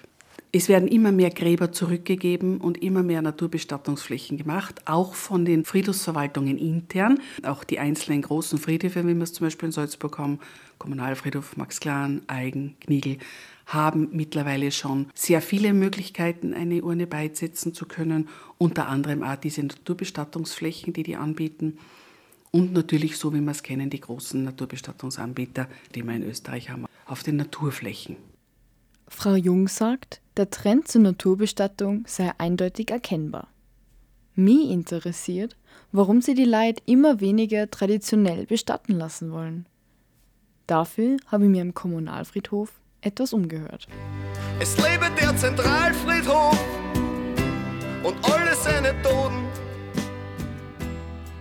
Es 0.55 0.69
werden 0.69 0.87
immer 0.87 1.11
mehr 1.11 1.31
Gräber 1.31 1.71
zurückgegeben 1.71 2.61
und 2.61 2.81
immer 2.83 3.01
mehr 3.01 3.23
Naturbestattungsflächen 3.23 4.37
gemacht, 4.37 4.83
auch 4.85 5.15
von 5.15 5.45
den 5.45 5.65
Friedhofsverwaltungen 5.65 6.59
intern. 6.59 7.19
Auch 7.41 7.63
die 7.63 7.79
einzelnen 7.79 8.21
großen 8.21 8.59
Friedhöfe, 8.59 9.03
wie 9.07 9.15
wir 9.15 9.23
es 9.23 9.33
zum 9.33 9.47
Beispiel 9.47 9.67
in 9.67 9.71
Salzburg 9.71 10.19
haben, 10.19 10.39
Kommunalfriedhof 10.77 11.57
Max 11.57 11.79
Klan, 11.79 12.21
Eigen, 12.27 12.75
Kniegel, 12.81 13.17
haben 13.65 14.09
mittlerweile 14.11 14.71
schon 14.71 15.07
sehr 15.13 15.41
viele 15.41 15.73
Möglichkeiten, 15.73 16.53
eine 16.53 16.83
Urne 16.83 17.07
beisetzen 17.07 17.73
zu 17.73 17.85
können. 17.85 18.29
Unter 18.57 18.87
anderem 18.87 19.23
auch 19.23 19.35
diese 19.35 19.63
Naturbestattungsflächen, 19.63 20.93
die 20.93 21.03
die 21.03 21.15
anbieten. 21.15 21.77
Und 22.51 22.73
natürlich, 22.73 23.17
so 23.17 23.33
wie 23.33 23.41
wir 23.41 23.51
es 23.51 23.63
kennen, 23.63 23.89
die 23.89 23.99
großen 23.99 24.43
Naturbestattungsanbieter, 24.43 25.67
die 25.95 26.03
wir 26.03 26.13
in 26.13 26.23
Österreich 26.23 26.69
haben, 26.69 26.85
auf 27.05 27.23
den 27.23 27.37
Naturflächen. 27.37 28.17
Frau 29.07 29.35
Jung 29.35 29.67
sagt, 29.67 30.21
der 30.37 30.49
Trend 30.49 30.87
zur 30.87 31.01
Naturbestattung 31.01 32.03
sei 32.07 32.31
eindeutig 32.37 32.91
erkennbar. 32.91 33.47
Mich 34.35 34.69
interessiert, 34.69 35.55
warum 35.91 36.21
sie 36.21 36.33
die 36.33 36.45
Leute 36.45 36.81
immer 36.85 37.21
weniger 37.21 37.69
traditionell 37.69 38.45
bestatten 38.47 38.93
lassen 38.93 39.31
wollen. 39.31 39.67
Dafür 40.65 41.17
habe 41.27 41.43
ich 41.45 41.49
mir 41.51 41.61
im 41.61 41.73
Kommunalfriedhof 41.73 42.71
etwas 43.03 43.33
umgehört. 43.33 43.87
Es 44.59 44.77
lebe 44.77 45.09
der 45.19 45.35
Zentralfriedhof 45.35 46.57
und 48.03 48.15
alle 48.23 48.55
seine 48.55 48.93
Toten. 49.01 49.43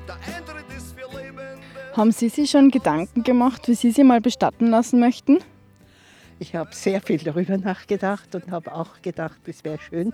Der 0.07 0.15
Eintritt 0.15 0.65
ist 0.77 0.95
für 0.99 1.17
Lebende. 1.17 1.59
Haben 1.97 2.13
Sie 2.13 2.29
sich 2.29 2.51
schon 2.51 2.71
Gedanken 2.71 3.23
gemacht, 3.23 3.69
wie 3.69 3.75
Sie 3.75 3.91
sie 3.91 4.05
mal 4.05 4.21
bestatten 4.21 4.67
lassen 4.67 5.01
möchten? 5.01 5.39
Ich 6.39 6.57
habe 6.57 6.75
sehr 6.75 7.01
viel 7.01 7.19
darüber 7.19 7.57
nachgedacht 7.57 8.35
und 8.35 8.51
habe 8.51 8.75
auch 8.75 9.01
gedacht, 9.01 9.39
es 9.47 9.63
wäre 9.63 9.79
schön, 9.79 10.13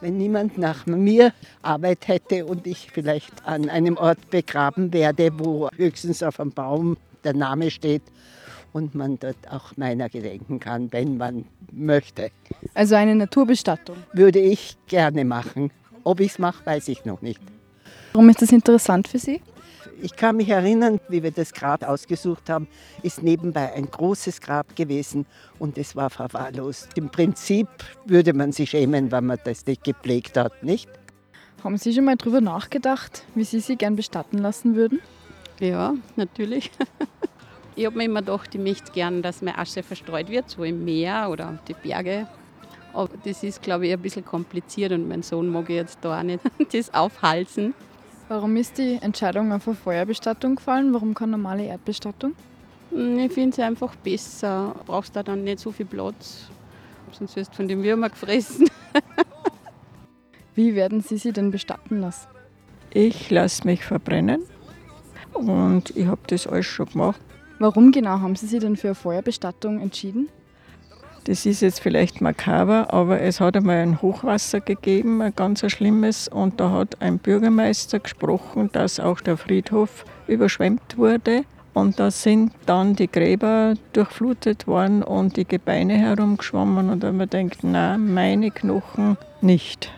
wenn 0.00 0.16
niemand 0.16 0.58
nach 0.58 0.86
mir 0.86 1.32
Arbeit 1.62 2.08
hätte 2.08 2.46
und 2.46 2.66
ich 2.66 2.90
vielleicht 2.92 3.46
an 3.46 3.68
einem 3.68 3.96
Ort 3.96 4.30
begraben 4.30 4.92
werde, 4.92 5.30
wo 5.38 5.68
höchstens 5.76 6.22
auf 6.24 6.40
einem 6.40 6.50
Baum 6.50 6.96
der 7.22 7.34
Name 7.34 7.70
steht 7.70 8.02
und 8.72 8.94
man 8.94 9.18
dort 9.18 9.36
auch 9.50 9.76
meiner 9.76 10.08
gedenken 10.08 10.60
kann, 10.60 10.92
wenn 10.92 11.16
man 11.16 11.44
möchte. 11.72 12.30
Also 12.74 12.94
eine 12.94 13.14
Naturbestattung? 13.14 13.96
Würde 14.12 14.40
ich 14.40 14.76
gerne 14.86 15.24
machen. 15.24 15.70
Ob 16.04 16.20
ich 16.20 16.32
es 16.32 16.38
mache, 16.38 16.64
weiß 16.64 16.88
ich 16.88 17.04
noch 17.04 17.22
nicht. 17.22 17.40
Warum 18.12 18.28
ist 18.30 18.42
das 18.42 18.52
interessant 18.52 19.08
für 19.08 19.18
Sie? 19.18 19.40
Ich 20.00 20.14
kann 20.14 20.36
mich 20.36 20.48
erinnern, 20.48 21.00
wie 21.08 21.22
wir 21.24 21.32
das 21.32 21.52
Grab 21.52 21.82
ausgesucht 21.82 22.48
haben, 22.48 22.68
ist 23.02 23.22
nebenbei 23.22 23.72
ein 23.72 23.90
großes 23.90 24.40
Grab 24.40 24.76
gewesen 24.76 25.26
und 25.58 25.76
es 25.76 25.96
war 25.96 26.08
verwahrlost. 26.08 26.90
Im 26.94 27.08
Prinzip 27.08 27.68
würde 28.06 28.32
man 28.32 28.52
sich 28.52 28.70
schämen, 28.70 29.10
wenn 29.10 29.26
man 29.26 29.38
das 29.42 29.66
nicht 29.66 29.82
gepflegt 29.82 30.36
hat, 30.36 30.62
nicht? 30.62 30.88
Haben 31.64 31.76
Sie 31.76 31.92
schon 31.92 32.04
mal 32.04 32.16
darüber 32.16 32.40
nachgedacht, 32.40 33.24
wie 33.34 33.42
Sie 33.42 33.58
sie 33.58 33.74
gern 33.74 33.96
bestatten 33.96 34.38
lassen 34.38 34.76
würden? 34.76 35.00
Ja, 35.58 35.94
natürlich. 36.14 36.70
Ich 37.78 37.86
habe 37.86 37.96
mir 37.96 38.06
immer 38.06 38.22
gedacht, 38.22 38.52
ich 38.56 38.60
möchte 38.60 38.90
gern, 38.90 39.22
dass 39.22 39.40
meine 39.40 39.56
Asche 39.56 39.84
verstreut 39.84 40.30
wird, 40.30 40.50
so 40.50 40.64
im 40.64 40.84
Meer 40.84 41.28
oder 41.30 41.60
die 41.68 41.74
Berge. 41.74 42.26
Aber 42.92 43.08
das 43.22 43.44
ist, 43.44 43.62
glaube 43.62 43.86
ich, 43.86 43.92
ein 43.92 44.02
bisschen 44.02 44.24
kompliziert 44.24 44.90
und 44.90 45.06
mein 45.06 45.22
Sohn 45.22 45.48
mag 45.48 45.70
jetzt 45.70 45.98
da 46.00 46.18
auch 46.18 46.24
nicht 46.24 46.40
das 46.72 46.92
aufhalsen. 46.92 47.74
Warum 48.26 48.56
ist 48.56 48.78
die 48.78 48.98
Entscheidung 49.00 49.52
auf 49.52 49.68
eine 49.68 49.76
Feuerbestattung 49.76 50.56
gefallen? 50.56 50.92
Warum 50.92 51.14
keine 51.14 51.32
normale 51.32 51.66
Erdbestattung? 51.66 52.34
Hm, 52.90 53.20
Ich 53.20 53.32
finde 53.32 53.50
es 53.50 53.60
einfach 53.60 53.94
besser. 53.94 54.74
Du 54.78 54.84
brauchst 54.84 55.14
da 55.14 55.22
dann 55.22 55.44
nicht 55.44 55.60
so 55.60 55.70
viel 55.70 55.86
Platz, 55.86 56.48
sonst 57.12 57.36
wirst 57.36 57.52
du 57.52 57.56
von 57.58 57.68
den 57.68 57.84
Würmern 57.84 58.10
gefressen. 58.10 58.68
Wie 60.56 60.74
werden 60.74 61.00
Sie 61.00 61.16
sie 61.16 61.30
denn 61.32 61.52
bestatten 61.52 62.00
lassen? 62.00 62.26
Ich 62.90 63.30
lasse 63.30 63.64
mich 63.64 63.84
verbrennen 63.84 64.42
und 65.32 65.96
ich 65.96 66.08
habe 66.08 66.22
das 66.26 66.48
alles 66.48 66.66
schon 66.66 66.86
gemacht. 66.86 67.20
Warum 67.58 67.90
genau 67.90 68.20
haben 68.20 68.36
Sie 68.36 68.46
sich 68.46 68.60
denn 68.60 68.76
für 68.76 68.88
eine 68.88 68.94
Feuerbestattung 68.94 69.80
entschieden? 69.80 70.28
Das 71.24 71.44
ist 71.44 71.60
jetzt 71.60 71.80
vielleicht 71.80 72.20
makaber, 72.20 72.92
aber 72.92 73.20
es 73.20 73.40
hat 73.40 73.56
einmal 73.56 73.76
ein 73.76 74.00
Hochwasser 74.00 74.60
gegeben, 74.60 75.20
ein 75.20 75.34
ganz 75.34 75.68
schlimmes, 75.70 76.28
und 76.28 76.58
da 76.58 76.70
hat 76.70 77.02
ein 77.02 77.18
Bürgermeister 77.18 77.98
gesprochen, 77.98 78.70
dass 78.72 78.98
auch 78.98 79.20
der 79.20 79.36
Friedhof 79.36 80.04
überschwemmt 80.26 80.96
wurde. 80.96 81.44
Und 81.74 82.00
da 82.00 82.10
sind 82.10 82.52
dann 82.66 82.96
die 82.96 83.10
Gräber 83.10 83.74
durchflutet 83.92 84.66
worden 84.66 85.02
und 85.02 85.36
die 85.36 85.44
Gebeine 85.44 85.94
herumgeschwommen. 85.94 86.88
Und 86.88 87.02
da 87.02 87.08
haben 87.08 87.18
wir 87.18 87.26
gedacht, 87.26 87.62
nein, 87.62 88.14
meine 88.14 88.50
Knochen 88.50 89.16
nicht. 89.40 89.92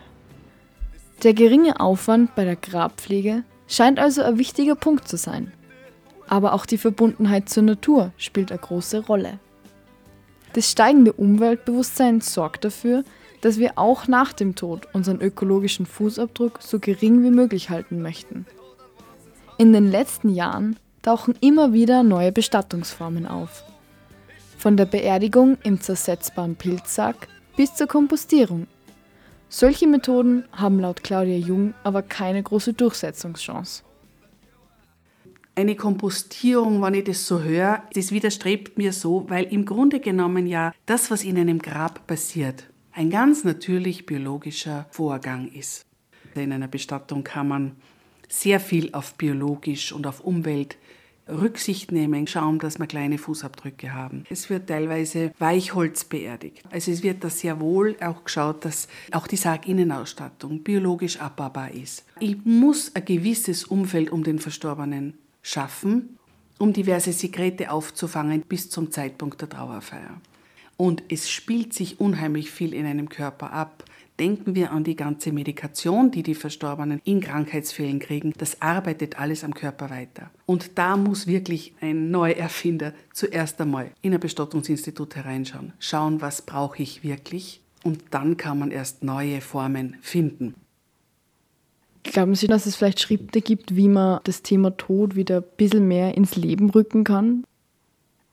Der 1.23 1.33
geringe 1.33 1.79
Aufwand 1.81 2.35
bei 2.35 2.45
der 2.45 2.57
Grabpflege 2.57 3.45
scheint 3.69 3.99
also 3.99 4.23
ein 4.23 4.37
wichtiger 4.37 4.75
Punkt 4.75 5.07
zu 5.07 5.17
sein. 5.17 5.53
Aber 6.31 6.53
auch 6.53 6.65
die 6.65 6.79
Verbundenheit 6.79 7.49
zur 7.49 7.65
Natur 7.65 8.13
spielt 8.17 8.53
eine 8.53 8.61
große 8.61 9.01
Rolle. 9.01 9.41
Das 10.53 10.71
steigende 10.71 11.13
Umweltbewusstsein 11.13 12.21
sorgt 12.21 12.65
dafür, 12.65 13.03
dass 13.41 13.59
wir 13.59 13.73
auch 13.77 14.07
nach 14.07 14.33
dem 14.33 14.55
Tod 14.55 14.87
unseren 14.93 15.21
ökologischen 15.21 15.87
Fußabdruck 15.87 16.61
so 16.63 16.79
gering 16.79 17.25
wie 17.25 17.31
möglich 17.31 17.69
halten 17.69 18.01
möchten. 18.01 18.47
In 19.59 19.73
den 19.73 19.91
letzten 19.91 20.29
Jahren 20.29 20.77
tauchen 21.03 21.35
immer 21.41 21.73
wieder 21.73 22.05
neue 22.05 22.31
Bestattungsformen 22.31 23.27
auf. 23.27 23.65
Von 24.57 24.77
der 24.77 24.87
Beerdigung 24.87 25.59
im 25.65 25.81
zersetzbaren 25.81 26.55
Pilzsack 26.55 27.27
bis 27.57 27.75
zur 27.75 27.89
Kompostierung. 27.89 28.69
Solche 29.49 29.89
Methoden 29.89 30.45
haben 30.53 30.79
laut 30.79 31.03
Claudia 31.03 31.39
Jung 31.39 31.75
aber 31.83 32.03
keine 32.03 32.41
große 32.41 32.73
Durchsetzungschance. 32.75 33.83
Eine 35.55 35.77
Kompostierung, 35.77 36.81
wenn 36.81 36.95
ich 36.95 37.05
das 37.05 37.27
so 37.27 37.43
höre, 37.43 37.83
das 37.93 38.13
widerstrebt 38.13 38.79
mir 38.79 38.93
so, 38.93 39.29
weil 39.29 39.45
im 39.45 39.65
Grunde 39.65 40.01
genommen 40.01 40.47
ja 40.47 40.73
das, 40.87 41.11
was 41.11 41.25
in 41.25 41.39
einem 41.39 41.59
Grab 41.59 42.07
passiert, 42.07 42.65
ein 42.93 43.11
ganz 43.11 43.45
natürlich 43.45 44.07
biologischer 44.07 44.87
Vorgang 44.91 45.49
ist. 45.53 45.85
In 46.35 46.53
einer 46.53 46.69
Bestattung 46.69 47.25
kann 47.25 47.49
man 47.49 47.77
sehr 48.29 48.61
viel 48.61 48.95
auf 48.95 49.15
biologisch 49.15 49.93
und 49.93 50.07
auf 50.07 50.21
Umwelt 50.21 50.77
Rücksicht 51.29 51.93
nehmen, 51.93 52.27
schauen, 52.27 52.59
dass 52.59 52.79
wir 52.79 52.87
kleine 52.87 53.19
Fußabdrücke 53.19 53.93
haben. 53.93 54.25
Es 54.31 54.51
wird 54.51 54.69
teilweise 54.69 55.33
Weichholz 55.39 56.05
beerdigt. 56.05 56.63
Also 56.71 56.91
es 56.91 57.03
wird 57.03 57.23
da 57.23 57.31
sehr 57.31 57.61
wohl 57.61 57.97
auch 58.01 58.25
geschaut, 58.25 58.65
dass 58.65 58.89
auch 59.13 59.27
die 59.27 59.37
Sarginnenausstattung 59.37 60.63
biologisch 60.63 61.21
abbaubar 61.21 61.71
ist. 61.71 62.05
Ich 62.19 62.37
muss 62.45 62.95
ein 62.95 63.05
gewisses 63.05 63.65
Umfeld 63.65 64.11
um 64.11 64.25
den 64.25 64.39
Verstorbenen 64.39 65.15
schaffen, 65.43 66.19
um 66.59 66.73
diverse 66.73 67.13
Sekrete 67.13 67.71
aufzufangen 67.71 68.43
bis 68.43 68.71
zum 68.71 68.91
Zeitpunkt 68.91 69.41
der 69.41 69.49
Trauerfeier. 69.49 70.21
Und 70.77 71.03
es 71.11 71.31
spielt 71.31 71.75
sich 71.75 72.01
unheimlich 72.01 72.51
viel 72.51 72.73
in 72.73 72.87
einem 72.87 73.09
Körper 73.09 73.53
ab. 73.53 73.85
Denken 74.19 74.55
wir 74.55 74.71
an 74.73 74.85
die 74.85 74.97
ganze 74.97 75.31
Medikation, 75.33 76.11
die 76.11 76.23
die 76.23 76.35
Verstorbenen 76.35 77.03
in 77.05 77.21
Krankheitsfällen 77.21 77.99
kriegen. 77.99 78.33
Das 78.39 78.63
arbeitet 78.63 79.19
alles 79.19 79.45
am 79.45 79.53
Körper 79.53 79.91
weiter. 79.91 80.31
Und 80.47 80.79
da 80.79 80.97
muss 80.97 81.27
wirklich 81.27 81.75
ein 81.81 82.11
Neuerfinder 82.11 82.95
zuerst 83.13 83.61
einmal 83.61 83.91
in 84.01 84.15
ein 84.15 84.21
Bestattungsinstitut 84.21 85.17
hereinschauen. 85.17 85.75
Schauen, 85.79 86.21
was 86.23 86.43
brauche 86.43 86.83
ich 86.83 87.03
wirklich? 87.03 87.61
Und 87.83 88.05
dann 88.11 88.37
kann 88.37 88.59
man 88.59 88.71
erst 88.71 89.03
neue 89.03 89.41
Formen 89.41 89.97
finden. 90.01 90.55
Glauben 92.03 92.35
Sie, 92.35 92.47
dass 92.47 92.67
es 92.67 92.77
vielleicht 92.77 93.01
Schritte 93.01 93.41
gibt, 93.41 93.77
wie 93.77 93.89
man 93.89 94.21
das 94.25 94.43
Thema 94.43 94.77
Tod 94.77 95.17
wieder 95.17 95.39
ein 95.39 95.45
bisschen 95.57 95.87
mehr 95.87 96.17
ins 96.17 96.35
Leben 96.37 96.71
rücken 96.71 97.05
kann? 97.05 97.45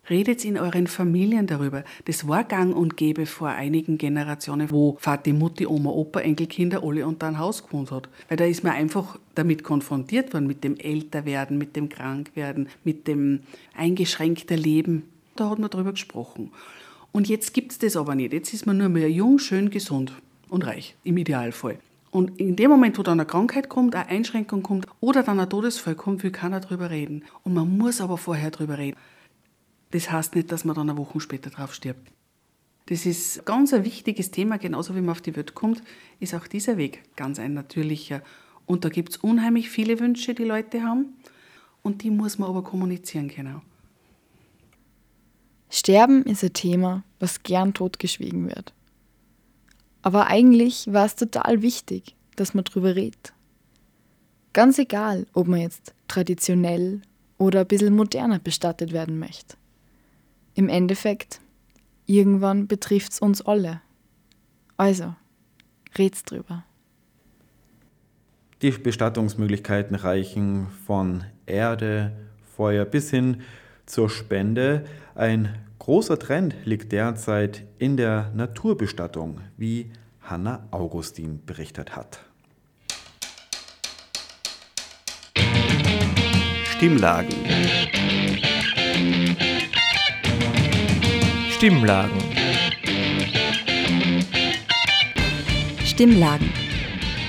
Redet 0.09 0.45
in 0.45 0.57
euren 0.57 0.87
Familien 0.87 1.47
darüber. 1.47 1.83
Das 2.05 2.29
war 2.29 2.45
gang 2.45 2.73
und 2.73 2.95
gäbe 2.95 3.25
vor 3.25 3.49
einigen 3.49 3.97
Generationen, 3.97 4.71
wo 4.71 4.97
Vati, 5.01 5.33
Mutti, 5.33 5.67
Oma, 5.67 5.89
Opa, 5.89 6.21
Enkelkinder 6.21 6.81
alle 6.81 7.05
unter 7.05 7.27
ein 7.27 7.39
Haus 7.39 7.65
gewohnt 7.65 7.91
hat. 7.91 8.07
Weil 8.29 8.37
da 8.37 8.45
ist 8.45 8.63
man 8.63 8.71
einfach 8.71 9.19
damit 9.35 9.65
konfrontiert 9.65 10.33
worden, 10.33 10.47
mit 10.47 10.63
dem 10.63 10.77
Älterwerden, 10.77 11.57
mit 11.57 11.75
dem 11.75 11.89
Krankwerden, 11.89 12.69
mit 12.85 13.05
dem 13.07 13.41
eingeschränkten 13.75 14.57
Leben. 14.57 15.03
Da 15.35 15.49
hat 15.49 15.59
man 15.59 15.69
darüber 15.69 15.91
gesprochen. 15.91 16.51
Und 17.11 17.27
jetzt 17.27 17.53
gibt 17.53 17.73
es 17.73 17.79
das 17.79 17.97
aber 17.97 18.15
nicht. 18.15 18.31
Jetzt 18.31 18.53
ist 18.53 18.65
man 18.65 18.77
nur 18.77 18.89
mehr 18.89 19.11
jung, 19.11 19.39
schön, 19.39 19.69
gesund 19.69 20.13
und 20.49 20.65
reich, 20.65 20.95
im 21.03 21.17
Idealfall. 21.17 21.79
Und 22.09 22.39
in 22.39 22.55
dem 22.55 22.71
Moment, 22.71 22.97
wo 22.97 23.03
dann 23.03 23.19
eine 23.19 23.27
Krankheit 23.27 23.69
kommt, 23.69 23.95
eine 23.95 24.07
Einschränkung 24.07 24.63
kommt 24.63 24.87
oder 24.99 25.23
dann 25.23 25.39
ein 25.39 25.49
Todesfall 25.49 25.95
kommt, 25.95 26.23
will 26.23 26.31
keiner 26.31 26.59
darüber 26.59 26.89
reden. 26.89 27.23
Und 27.43 27.53
man 27.53 27.77
muss 27.77 28.01
aber 28.01 28.17
vorher 28.17 28.51
darüber 28.51 28.77
reden. 28.77 28.97
Das 29.91 30.11
heißt 30.11 30.35
nicht, 30.35 30.51
dass 30.51 30.65
man 30.65 30.75
dann 30.75 30.89
eine 30.89 30.97
Woche 30.97 31.19
später 31.19 31.49
drauf 31.49 31.73
stirbt. 31.73 32.11
Das 32.87 33.05
ist 33.05 33.45
ganz 33.45 33.73
ein 33.73 33.83
wichtiges 33.83 34.31
Thema, 34.31 34.57
genauso 34.57 34.95
wie 34.95 35.01
man 35.01 35.09
auf 35.09 35.21
die 35.21 35.35
Welt 35.35 35.53
kommt, 35.53 35.83
ist 36.21 36.33
auch 36.33 36.47
dieser 36.47 36.77
Weg 36.77 37.03
ganz 37.17 37.37
ein 37.37 37.53
natürlicher. 37.53 38.21
Und 38.65 38.85
da 38.85 38.89
gibt 38.89 39.09
es 39.09 39.17
unheimlich 39.17 39.69
viele 39.69 39.99
Wünsche, 39.99 40.33
die 40.33 40.45
Leute 40.45 40.83
haben. 40.83 41.13
Und 41.83 42.03
die 42.03 42.09
muss 42.09 42.37
man 42.37 42.49
aber 42.49 42.63
kommunizieren 42.63 43.29
können. 43.29 43.61
Sterben 45.69 46.23
ist 46.23 46.43
ein 46.43 46.53
Thema, 46.53 47.03
was 47.19 47.43
gern 47.43 47.73
totgeschwiegen 47.73 48.47
wird. 48.47 48.73
Aber 50.07 50.27
eigentlich 50.27 50.87
war 50.93 51.05
es 51.05 51.17
total 51.17 51.61
wichtig, 51.61 52.15
dass 52.37 52.53
man 52.53 52.63
drüber 52.63 52.95
redet. 52.95 53.33
Ganz 54.53 54.79
egal, 54.79 55.27
ob 55.33 55.49
man 55.49 55.59
jetzt 55.59 55.93
traditionell 56.07 57.01
oder 57.37 57.59
ein 57.59 57.67
bisschen 57.67 57.93
moderner 57.93 58.39
bestattet 58.39 58.93
werden 58.93 59.19
möchte. 59.19 59.57
Im 60.53 60.69
Endeffekt, 60.69 61.41
irgendwann 62.05 62.67
betrifft 62.67 63.11
es 63.11 63.19
uns 63.19 63.41
alle. 63.41 63.81
Also, 64.77 65.13
red's 65.97 66.23
drüber. 66.23 66.63
Die 68.61 68.71
Bestattungsmöglichkeiten 68.71 69.97
reichen 69.97 70.67
von 70.85 71.25
Erde, 71.45 72.13
Feuer 72.55 72.85
bis 72.85 73.09
hin 73.09 73.41
zur 73.85 74.09
Spende. 74.09 74.85
Ein 75.15 75.53
großer 75.87 76.19
Trend 76.19 76.53
liegt 76.65 76.91
derzeit 76.91 77.63
in 77.77 77.95
der 77.95 78.29
Naturbestattung, 78.35 79.39
wie 79.55 79.89
Hanna 80.21 80.67
Augustin 80.69 81.45
berichtet 81.45 81.95
hat. 81.95 82.19
Stimmlagen. 86.75 87.33
Stimmlagen. 91.51 92.21
Stimmlagen. 95.85 96.51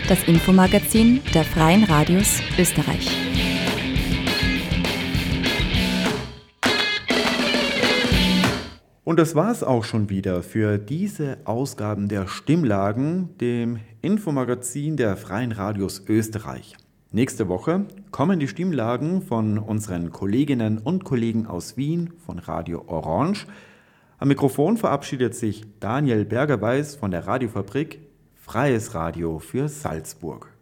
Das 0.08 0.24
Infomagazin 0.26 1.20
der 1.32 1.44
Freien 1.44 1.84
Radios 1.84 2.40
Österreich. 2.58 3.17
Und 9.08 9.18
das 9.18 9.34
war 9.34 9.50
es 9.50 9.64
auch 9.64 9.84
schon 9.84 10.10
wieder 10.10 10.42
für 10.42 10.76
diese 10.76 11.38
Ausgaben 11.44 12.08
der 12.08 12.26
Stimmlagen, 12.26 13.30
dem 13.38 13.78
Infomagazin 14.02 14.98
der 14.98 15.16
Freien 15.16 15.52
Radios 15.52 16.02
Österreich. 16.06 16.76
Nächste 17.10 17.48
Woche 17.48 17.86
kommen 18.10 18.38
die 18.38 18.48
Stimmlagen 18.48 19.22
von 19.22 19.56
unseren 19.56 20.12
Kolleginnen 20.12 20.76
und 20.76 21.04
Kollegen 21.04 21.46
aus 21.46 21.78
Wien 21.78 22.12
von 22.26 22.38
Radio 22.38 22.84
Orange. 22.86 23.46
Am 24.18 24.28
Mikrofon 24.28 24.76
verabschiedet 24.76 25.34
sich 25.34 25.62
Daniel 25.80 26.26
Bergerweis 26.26 26.94
von 26.94 27.10
der 27.10 27.26
Radiofabrik 27.26 28.00
Freies 28.34 28.94
Radio 28.94 29.38
für 29.38 29.70
Salzburg. 29.70 30.52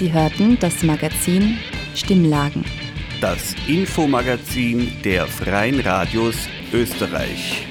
Sie 0.00 0.12
hörten 0.12 0.58
das 0.58 0.82
Magazin 0.82 1.58
Stimmlagen. 1.96 2.62
Das 3.22 3.54
Infomagazin 3.66 4.92
der 5.02 5.26
Freien 5.26 5.80
Radios 5.80 6.36
Österreich. 6.70 7.66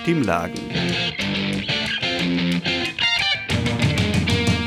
Stimmlagen. 0.00 0.60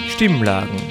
Stimmlagen. 0.10 0.91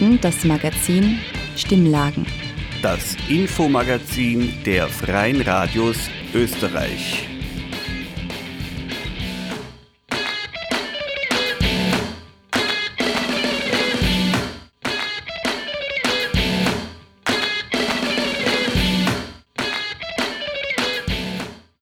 Hörten 0.00 0.20
das 0.20 0.44
Magazin 0.44 1.18
Stimmlagen. 1.56 2.26
Das 2.82 3.16
Infomagazin 3.28 4.52
der 4.64 4.88
Freien 4.88 5.42
Radios 5.42 6.08
Österreich. 6.34 7.29